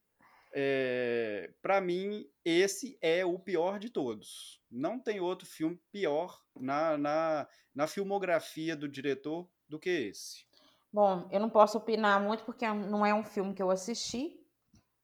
é, 0.54 1.46
eh, 1.50 1.54
para 1.62 1.80
mim, 1.80 2.26
esse 2.44 2.98
é 3.02 3.24
o 3.24 3.40
pior 3.40 3.80
de 3.80 3.90
todos. 3.90 4.62
Não 4.70 5.00
tem 5.00 5.20
outro 5.20 5.48
filme 5.48 5.80
pior 5.92 6.42
na, 6.56 6.98
na, 6.98 7.48
na 7.74 7.88
filmografia 7.88 8.76
do 8.76 8.90
diretor 8.90 9.50
do 9.68 9.80
que 9.80 9.90
esse. 9.90 10.49
Bom, 10.92 11.28
eu 11.32 11.40
não 11.40 11.50
posso 11.50 11.78
opinar 11.78 12.22
muito 12.22 12.44
porque 12.44 12.68
não 12.68 13.06
é 13.06 13.14
um 13.14 13.24
filme 13.24 13.54
que 13.54 13.62
eu 13.62 13.70
assisti, 13.70 14.40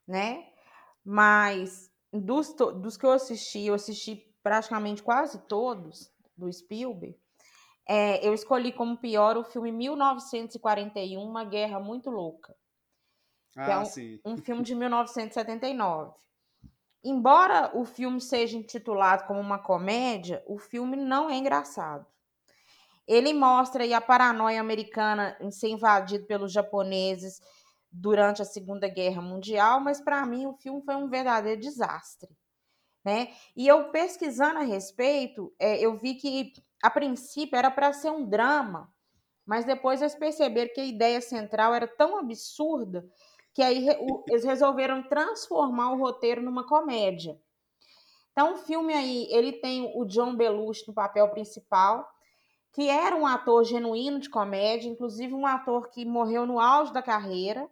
né? 0.08 0.48
Mas 1.04 1.92
dos, 2.12 2.54
dos 2.54 2.98
que 2.98 3.06
eu 3.06 3.12
assisti, 3.12 3.66
eu 3.66 3.76
assisti 3.76 4.16
praticamente 4.42 5.04
quase 5.04 5.40
todos 5.48 6.12
do 6.36 6.52
Spielberg. 6.52 7.18
É, 7.88 8.28
eu 8.28 8.34
escolhi 8.34 8.72
como 8.72 8.98
pior 8.98 9.38
o 9.38 9.44
filme 9.44 9.72
1941, 9.72 11.22
Uma 11.22 11.44
Guerra 11.44 11.80
Muito 11.80 12.10
Louca. 12.10 12.56
Ah, 13.56 13.66
que 13.66 13.72
é 13.72 13.78
um, 13.78 14.34
um 14.34 14.38
filme 14.38 14.64
de 14.64 14.74
1979. 14.76 16.14
Embora 17.04 17.70
o 17.78 17.86
filme 17.86 18.20
seja 18.20 18.58
intitulado 18.58 19.28
como 19.28 19.40
uma 19.40 19.60
comédia, 19.60 20.44
o 20.48 20.58
filme 20.58 20.98
não 20.98 21.30
é 21.30 21.36
engraçado. 21.36 22.08
Ele 23.08 23.34
mostra 23.34 23.84
aí 23.84 23.94
a 23.94 24.02
paranoia 24.02 24.60
americana 24.60 25.38
em 25.40 25.52
ser 25.52 25.70
invadido 25.70 26.26
pelos 26.26 26.52
japoneses 26.52 27.40
durante 27.92 28.42
a 28.42 28.46
Segunda 28.46 28.88
Guerra 28.88 29.22
Mundial, 29.22 29.80
mas 29.80 30.02
para 30.02 30.26
mim 30.26 30.46
o 30.46 30.54
filme 30.54 30.82
foi 30.84 30.96
um 30.96 31.08
verdadeiro 31.08 31.62
desastre. 31.62 32.30
Né? 33.04 33.34
E 33.56 33.68
eu 33.68 33.92
pesquisando 33.92 34.60
a 34.60 34.64
respeito, 34.64 35.54
é, 35.60 35.78
eu 35.80 35.98
vi 35.98 36.16
que 36.16 36.54
a 36.82 36.90
princípio 36.90 37.56
era 37.56 37.70
para 37.70 37.94
ser 37.94 38.10
um 38.10 38.28
drama, 38.28 38.92
mas 39.46 39.64
depois 39.64 40.02
eles 40.02 40.16
perceberam 40.16 40.74
que 40.74 40.82
a 40.82 40.86
ideia 40.86 41.22
central 41.22 41.74
era 41.74 41.88
tão 41.88 42.18
absurda 42.18 43.08
que 43.54 43.62
aí 43.62 43.88
eles 44.28 44.44
resolveram 44.44 45.02
transformar 45.08 45.94
o 45.94 45.98
roteiro 45.98 46.42
numa 46.42 46.68
comédia. 46.68 47.40
Então, 48.32 48.54
o 48.54 48.58
filme 48.58 48.94
aí, 48.94 49.28
ele 49.32 49.54
tem 49.54 49.94
o 49.96 50.04
John 50.04 50.36
Belushi 50.36 50.84
no 50.90 50.94
papel 50.94 51.30
principal, 51.30 52.06
que 52.76 52.90
era 52.90 53.16
um 53.16 53.26
ator 53.26 53.64
genuíno 53.64 54.20
de 54.20 54.30
comédia, 54.30 54.90
inclusive 54.90 55.34
um 55.34 55.46
ator 55.48 55.90
que 55.90 56.04
morreu 56.04 56.46
no 56.46 56.60
auge 56.60 56.92
da 56.92 57.02
carreira. 57.02 57.70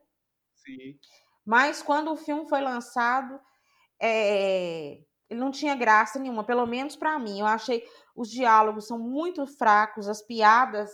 Sim. 0.55 0.97
Mas 1.45 1.83
quando 1.83 2.09
o 2.09 2.15
filme 2.15 2.47
foi 2.47 2.61
lançado, 2.61 3.37
é, 4.01 5.01
ele 5.29 5.39
não 5.41 5.51
tinha 5.51 5.75
graça 5.75 6.17
nenhuma, 6.17 6.45
pelo 6.45 6.65
menos 6.65 6.95
para 6.95 7.19
mim. 7.19 7.41
Eu 7.41 7.45
achei 7.45 7.83
os 8.15 8.29
diálogos 8.29 8.87
são 8.87 8.97
muito 8.97 9.45
fracos, 9.45 10.07
as 10.07 10.21
piadas 10.21 10.89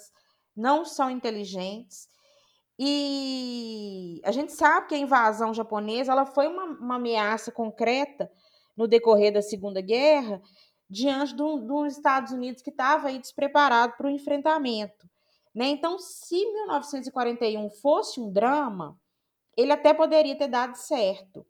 não 0.56 0.84
são 0.84 1.12
inteligentes. 1.12 2.08
E 2.80 4.20
a 4.26 4.32
gente 4.32 4.54
sabe 4.54 4.88
que 4.88 4.96
a 4.96 4.98
invasão 5.00 5.54
japonesa 5.54 6.14
ela 6.14 6.26
foi 6.26 6.48
uma, 6.48 6.64
uma 6.64 6.96
ameaça 6.96 7.52
concreta 7.52 8.28
no 8.76 8.88
decorrer 8.88 9.32
da 9.32 9.42
Segunda 9.44 9.82
Guerra, 9.82 10.42
diante 10.90 11.36
dos 11.36 11.98
Estados 11.98 12.32
Unidos 12.32 12.62
que 12.62 12.70
estava 12.70 13.10
aí 13.10 13.20
despreparado 13.20 13.94
para 13.96 14.08
o 14.08 14.10
enfrentamento. 14.10 15.08
Né? 15.54 15.68
Então, 15.68 16.00
se 16.00 16.36
1941 16.36 17.70
fosse 17.70 18.20
um 18.20 18.32
drama, 18.32 19.00
ele 19.56 19.72
até 19.72 19.94
poderia 19.94 20.38
ter 20.38 20.48
dado 20.48 20.76
certo. 20.76 21.46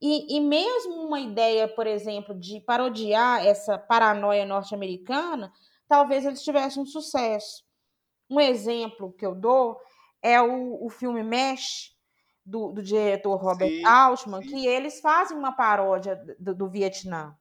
E, 0.00 0.36
e 0.36 0.40
mesmo 0.40 0.94
uma 1.06 1.20
ideia, 1.20 1.68
por 1.68 1.86
exemplo, 1.86 2.34
de 2.34 2.60
parodiar 2.60 3.46
essa 3.46 3.78
paranoia 3.78 4.46
norte-americana, 4.46 5.52
talvez 5.86 6.24
eles 6.24 6.42
tivessem 6.42 6.82
um 6.82 6.86
sucesso. 6.86 7.64
Um 8.28 8.40
exemplo 8.40 9.12
que 9.12 9.26
eu 9.26 9.34
dou 9.34 9.78
é 10.22 10.40
o, 10.40 10.84
o 10.84 10.88
filme 10.88 11.22
Mesh, 11.22 11.94
do, 12.44 12.72
do 12.72 12.82
diretor 12.82 13.36
Robert 13.36 13.68
sim, 13.68 13.84
Altman, 13.84 14.42
sim. 14.42 14.48
que 14.48 14.66
eles 14.66 15.00
fazem 15.00 15.36
uma 15.36 15.52
paródia 15.52 16.16
do, 16.38 16.54
do 16.54 16.68
Vietnã. 16.68 17.36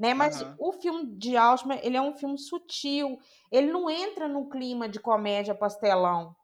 Né? 0.00 0.14
Mas 0.14 0.40
uhum. 0.40 0.54
o 0.58 0.72
filme 0.72 1.14
de 1.18 1.36
Altman 1.36 1.78
ele 1.82 1.94
é 1.94 2.00
um 2.00 2.16
filme 2.16 2.38
sutil, 2.38 3.18
ele 3.52 3.70
não 3.70 3.90
entra 3.90 4.26
no 4.26 4.48
clima 4.48 4.88
de 4.88 4.98
comédia 4.98 5.54
pastelão. 5.54 6.34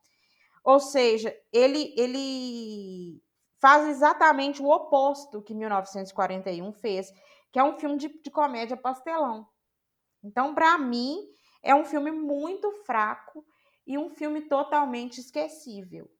Ou 0.63 0.79
seja, 0.79 1.35
ele, 1.51 1.95
ele 1.97 3.23
faz 3.59 3.89
exatamente 3.89 4.61
o 4.61 4.69
oposto 4.69 5.41
que 5.41 5.55
1941 5.55 6.71
fez, 6.75 7.11
que 7.51 7.59
é 7.59 7.65
um 7.65 7.79
filme 7.79 7.97
de, 7.97 8.09
de 8.21 8.31
comédia 8.31 8.77
pastelão. 8.77 9.49
Então, 10.23 10.55
para 10.55 10.77
mim, 10.77 11.27
é 11.63 11.75
um 11.75 11.85
filme 11.87 12.11
muito 12.11 12.71
fraco 12.85 13.43
e 13.87 13.97
um 13.97 14.11
filme 14.11 14.43
totalmente 14.43 15.19
esquecível. 15.19 16.11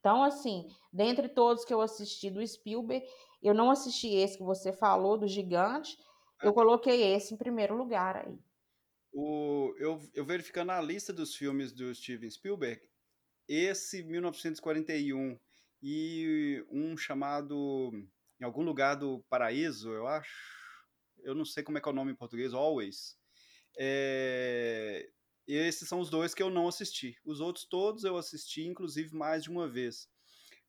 Então, 0.00 0.22
assim, 0.22 0.68
dentre 0.92 1.26
todos 1.30 1.64
que 1.64 1.72
eu 1.72 1.80
assisti 1.80 2.28
do 2.28 2.46
Spielberg, 2.46 3.06
eu 3.42 3.54
não 3.54 3.70
assisti 3.70 4.08
esse 4.14 4.36
que 4.36 4.44
você 4.44 4.74
falou, 4.74 5.16
do 5.16 5.26
Gigante, 5.26 5.96
eu 6.42 6.52
coloquei 6.52 7.14
esse 7.14 7.34
em 7.34 7.36
primeiro 7.36 7.76
lugar 7.76 8.16
aí. 8.16 8.38
O, 9.12 9.74
eu, 9.78 10.00
eu 10.12 10.24
verificando 10.24 10.72
a 10.72 10.80
lista 10.80 11.12
dos 11.12 11.36
filmes 11.36 11.72
do 11.72 11.94
Steven 11.94 12.30
Spielberg, 12.30 12.82
esse 13.48 14.02
1941 14.02 15.38
e 15.82 16.64
um 16.70 16.96
chamado 16.96 17.92
em 18.40 18.44
algum 18.44 18.62
lugar 18.62 18.96
do 18.96 19.20
paraíso, 19.28 19.92
eu 19.92 20.06
acho, 20.06 20.34
eu 21.22 21.34
não 21.34 21.44
sei 21.44 21.62
como 21.62 21.78
é 21.78 21.80
que 21.80 21.88
é 21.88 21.92
o 21.92 21.94
nome 21.94 22.12
em 22.12 22.16
português, 22.16 22.52
Always. 22.52 23.16
É, 23.78 25.08
esses 25.46 25.88
são 25.88 26.00
os 26.00 26.10
dois 26.10 26.34
que 26.34 26.42
eu 26.42 26.50
não 26.50 26.68
assisti. 26.68 27.16
Os 27.24 27.40
outros 27.40 27.64
todos 27.64 28.04
eu 28.04 28.16
assisti, 28.16 28.66
inclusive 28.66 29.14
mais 29.14 29.44
de 29.44 29.50
uma 29.50 29.68
vez. 29.68 30.08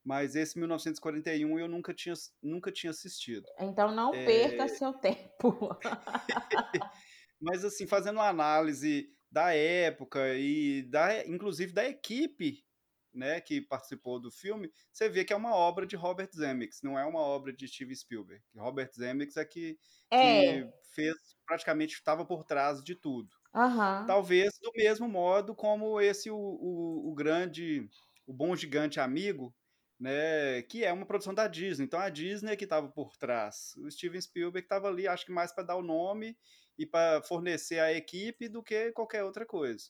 Mas 0.06 0.36
esse 0.36 0.56
1941 0.56 1.58
eu 1.58 1.66
nunca 1.66 1.92
tinha, 1.92 2.14
nunca 2.40 2.70
tinha 2.70 2.92
assistido. 2.92 3.44
Então 3.58 3.90
não 3.92 4.14
é... 4.14 4.24
perca 4.24 4.68
seu 4.68 4.92
tempo. 4.92 5.76
Mas 7.42 7.64
assim, 7.64 7.88
fazendo 7.88 8.18
uma 8.18 8.28
análise 8.28 9.10
da 9.28 9.52
época 9.52 10.32
e 10.38 10.84
da, 10.84 11.26
inclusive 11.26 11.72
da 11.72 11.84
equipe 11.84 12.64
né, 13.12 13.40
que 13.40 13.60
participou 13.60 14.20
do 14.20 14.30
filme, 14.30 14.70
você 14.92 15.08
vê 15.08 15.24
que 15.24 15.32
é 15.32 15.36
uma 15.36 15.52
obra 15.56 15.84
de 15.84 15.96
Robert 15.96 16.30
Zemeckis, 16.32 16.82
não 16.82 16.96
é 16.96 17.04
uma 17.04 17.20
obra 17.20 17.52
de 17.52 17.66
Steven 17.66 17.94
Spielberg. 17.94 18.44
Robert 18.54 18.92
Zemeckis 18.94 19.36
é 19.36 19.44
que, 19.44 19.76
é. 20.08 20.62
que 20.62 20.72
fez, 20.94 21.16
praticamente 21.44 21.94
estava 21.94 22.24
por 22.24 22.44
trás 22.44 22.80
de 22.80 22.94
tudo. 22.94 23.28
Uhum. 23.52 24.06
Talvez 24.06 24.56
do 24.62 24.70
mesmo 24.76 25.08
modo 25.08 25.52
como 25.52 26.00
esse 26.00 26.30
o, 26.30 26.36
o, 26.36 27.10
o, 27.10 27.14
grande, 27.14 27.90
o 28.24 28.32
bom 28.32 28.54
gigante 28.54 29.00
amigo, 29.00 29.52
né, 29.98 30.62
que 30.62 30.84
é 30.84 30.92
uma 30.92 31.06
produção 31.06 31.34
da 31.34 31.48
Disney. 31.48 31.84
Então 31.84 31.98
a 31.98 32.08
Disney 32.08 32.52
é 32.52 32.56
que 32.56 32.64
estava 32.64 32.88
por 32.88 33.16
trás. 33.16 33.74
O 33.78 33.90
Steven 33.90 34.20
Spielberg 34.20 34.64
estava 34.64 34.88
ali, 34.88 35.08
acho 35.08 35.24
que 35.24 35.32
mais 35.32 35.52
para 35.52 35.64
dar 35.64 35.76
o 35.76 35.82
nome 35.82 36.36
e 36.78 36.84
para 36.84 37.22
fornecer 37.22 37.78
a 37.78 37.92
equipe 37.92 38.48
do 38.48 38.62
que 38.62 38.92
qualquer 38.92 39.24
outra 39.24 39.46
coisa. 39.46 39.84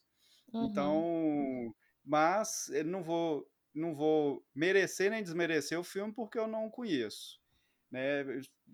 Uhum. 0.53 0.67
Então, 0.67 1.75
mas 2.05 2.69
eu 2.69 2.85
não 2.85 3.03
vou 3.03 3.47
não 3.75 3.95
vou 3.95 4.43
merecer 4.55 5.11
nem 5.11 5.23
desmerecer 5.23 5.79
o 5.79 5.85
filme 5.85 6.13
porque 6.13 6.39
eu 6.39 6.47
não 6.47 6.71
conheço. 6.71 7.39
Né? 7.91 8.25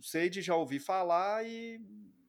Sei 0.01 0.31
de 0.31 0.40
já 0.40 0.55
ouvir 0.55 0.79
falar 0.79 1.45
e 1.45 1.81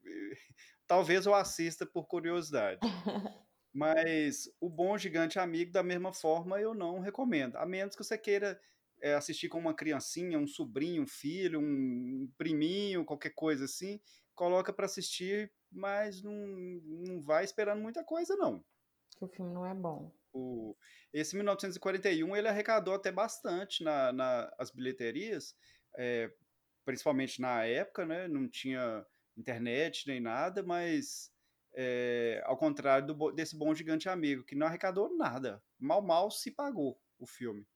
talvez 0.87 1.25
eu 1.25 1.35
assista 1.35 1.85
por 1.85 2.07
curiosidade. 2.07 2.79
Mas 3.73 4.47
o 4.61 4.69
Bom 4.69 4.95
Gigante 4.99 5.39
Amigo, 5.39 5.71
da 5.71 5.81
mesma 5.81 6.13
forma, 6.13 6.61
eu 6.61 6.75
não 6.75 6.99
recomendo. 6.99 7.55
A 7.55 7.65
menos 7.65 7.95
que 7.95 8.03
você 8.03 8.15
queira 8.15 8.59
é, 9.03 9.13
assistir 9.15 9.49
com 9.49 9.59
uma 9.59 9.73
criancinha, 9.73 10.39
um 10.39 10.47
sobrinho, 10.47 11.03
um 11.03 11.07
filho, 11.07 11.59
um 11.59 12.31
priminho, 12.37 13.03
qualquer 13.03 13.31
coisa 13.31 13.65
assim, 13.65 13.99
coloca 14.33 14.71
para 14.71 14.85
assistir, 14.85 15.51
mas 15.69 16.23
não, 16.23 16.33
não 16.33 17.21
vai 17.21 17.43
esperando 17.43 17.81
muita 17.81 18.01
coisa, 18.01 18.33
não. 18.37 18.63
Que 19.17 19.25
o 19.25 19.27
filme 19.27 19.53
não 19.53 19.65
é 19.65 19.75
bom. 19.75 20.15
O, 20.31 20.73
esse 21.11 21.35
1941 21.35 22.33
ele 22.33 22.47
arrecadou 22.47 22.93
até 22.93 23.11
bastante 23.11 23.83
na, 23.83 24.13
na 24.13 24.51
as 24.57 24.71
bilheterias, 24.71 25.53
é, 25.97 26.31
principalmente 26.85 27.41
na 27.41 27.65
época, 27.65 28.05
né? 28.05 28.29
Não 28.29 28.47
tinha 28.47 29.05
internet 29.35 30.07
nem 30.07 30.21
nada, 30.21 30.63
mas 30.63 31.29
é, 31.75 32.41
ao 32.45 32.55
contrário 32.57 33.07
do, 33.07 33.31
desse 33.31 33.57
Bom 33.57 33.75
Gigante 33.75 34.07
Amigo, 34.07 34.45
que 34.45 34.55
não 34.55 34.65
arrecadou 34.65 35.15
nada. 35.17 35.61
Mal, 35.77 36.01
mal 36.01 36.31
se 36.31 36.51
pagou 36.51 36.97
o 37.19 37.27
filme. 37.27 37.67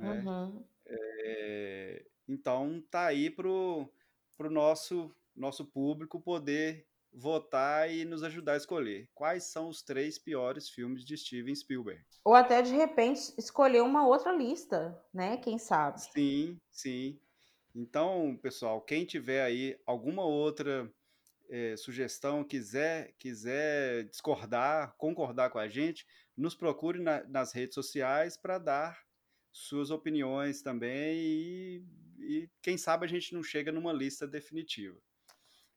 Né? 0.00 0.22
Uhum. 0.24 0.64
É, 0.86 2.04
então 2.26 2.82
tá 2.90 3.06
aí 3.06 3.30
pro, 3.30 3.88
pro 4.36 4.50
nosso, 4.50 5.14
nosso 5.36 5.64
público 5.64 6.20
poder 6.20 6.86
votar 7.12 7.90
e 7.90 8.04
nos 8.04 8.22
ajudar 8.22 8.54
a 8.54 8.56
escolher 8.56 9.08
quais 9.14 9.44
são 9.44 9.68
os 9.68 9.82
três 9.82 10.18
piores 10.18 10.68
filmes 10.68 11.04
de 11.04 11.16
Steven 11.16 11.54
Spielberg. 11.54 12.02
Ou 12.24 12.34
até 12.34 12.62
de 12.62 12.74
repente 12.74 13.34
escolher 13.36 13.82
uma 13.82 14.06
outra 14.06 14.32
lista, 14.32 14.98
né? 15.12 15.36
Quem 15.36 15.58
sabe? 15.58 16.00
Sim, 16.00 16.58
sim. 16.70 17.18
Então, 17.74 18.38
pessoal, 18.40 18.80
quem 18.80 19.04
tiver 19.04 19.42
aí 19.42 19.78
alguma 19.86 20.24
outra 20.24 20.90
é, 21.48 21.76
sugestão, 21.76 22.44
quiser, 22.44 23.12
quiser 23.18 24.04
discordar, 24.04 24.94
concordar 24.96 25.50
com 25.50 25.58
a 25.58 25.68
gente, 25.68 26.06
nos 26.36 26.54
procure 26.54 27.00
na, 27.00 27.24
nas 27.24 27.52
redes 27.52 27.74
sociais 27.74 28.36
para 28.36 28.58
dar 28.58 29.09
suas 29.52 29.90
opiniões 29.90 30.62
também 30.62 31.18
e, 31.18 31.84
e, 32.18 32.50
quem 32.62 32.76
sabe 32.78 33.04
a 33.04 33.08
gente 33.08 33.34
não 33.34 33.42
chega 33.42 33.72
numa 33.72 33.92
lista 33.92 34.26
definitiva. 34.26 34.98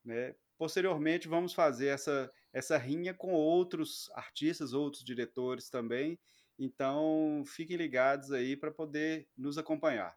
Né? 0.04 0.36
Posteriormente, 0.58 1.28
vamos 1.28 1.54
fazer 1.54 1.88
essa, 1.88 2.32
essa 2.52 2.78
rinha 2.78 3.14
com 3.14 3.34
outros 3.34 4.10
artistas, 4.14 4.74
outros 4.74 5.04
diretores 5.04 5.70
também. 5.70 6.20
Então, 6.60 7.44
fiquem 7.46 7.76
ligados 7.76 8.32
aí 8.32 8.56
para 8.56 8.72
poder 8.72 9.28
nos 9.36 9.58
acompanhar. 9.58 10.16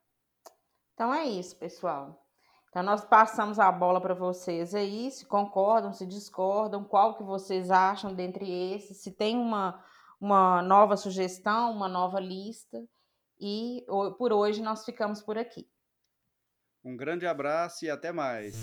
Então 0.94 1.12
é 1.12 1.24
isso, 1.26 1.56
pessoal. 1.56 2.26
Então 2.68 2.82
nós 2.82 3.04
passamos 3.04 3.58
a 3.58 3.72
bola 3.72 4.00
para 4.00 4.14
vocês 4.14 4.74
aí, 4.74 5.10
se 5.10 5.24
concordam, 5.24 5.92
se 5.92 6.06
discordam, 6.06 6.84
qual 6.84 7.16
que 7.16 7.22
vocês 7.22 7.70
acham 7.70 8.14
dentre 8.14 8.50
esses, 8.50 9.02
se 9.02 9.12
tem 9.12 9.36
uma, 9.36 9.82
uma 10.20 10.60
nova 10.62 10.96
sugestão, 10.96 11.72
uma 11.72 11.88
nova 11.88 12.20
lista. 12.20 12.84
E 13.38 13.84
por 14.18 14.32
hoje 14.32 14.62
nós 14.62 14.84
ficamos 14.84 15.22
por 15.22 15.36
aqui. 15.36 15.68
Um 16.84 16.96
grande 16.96 17.26
abraço 17.26 17.84
e 17.84 17.90
até 17.90 18.12
mais. 18.12 18.54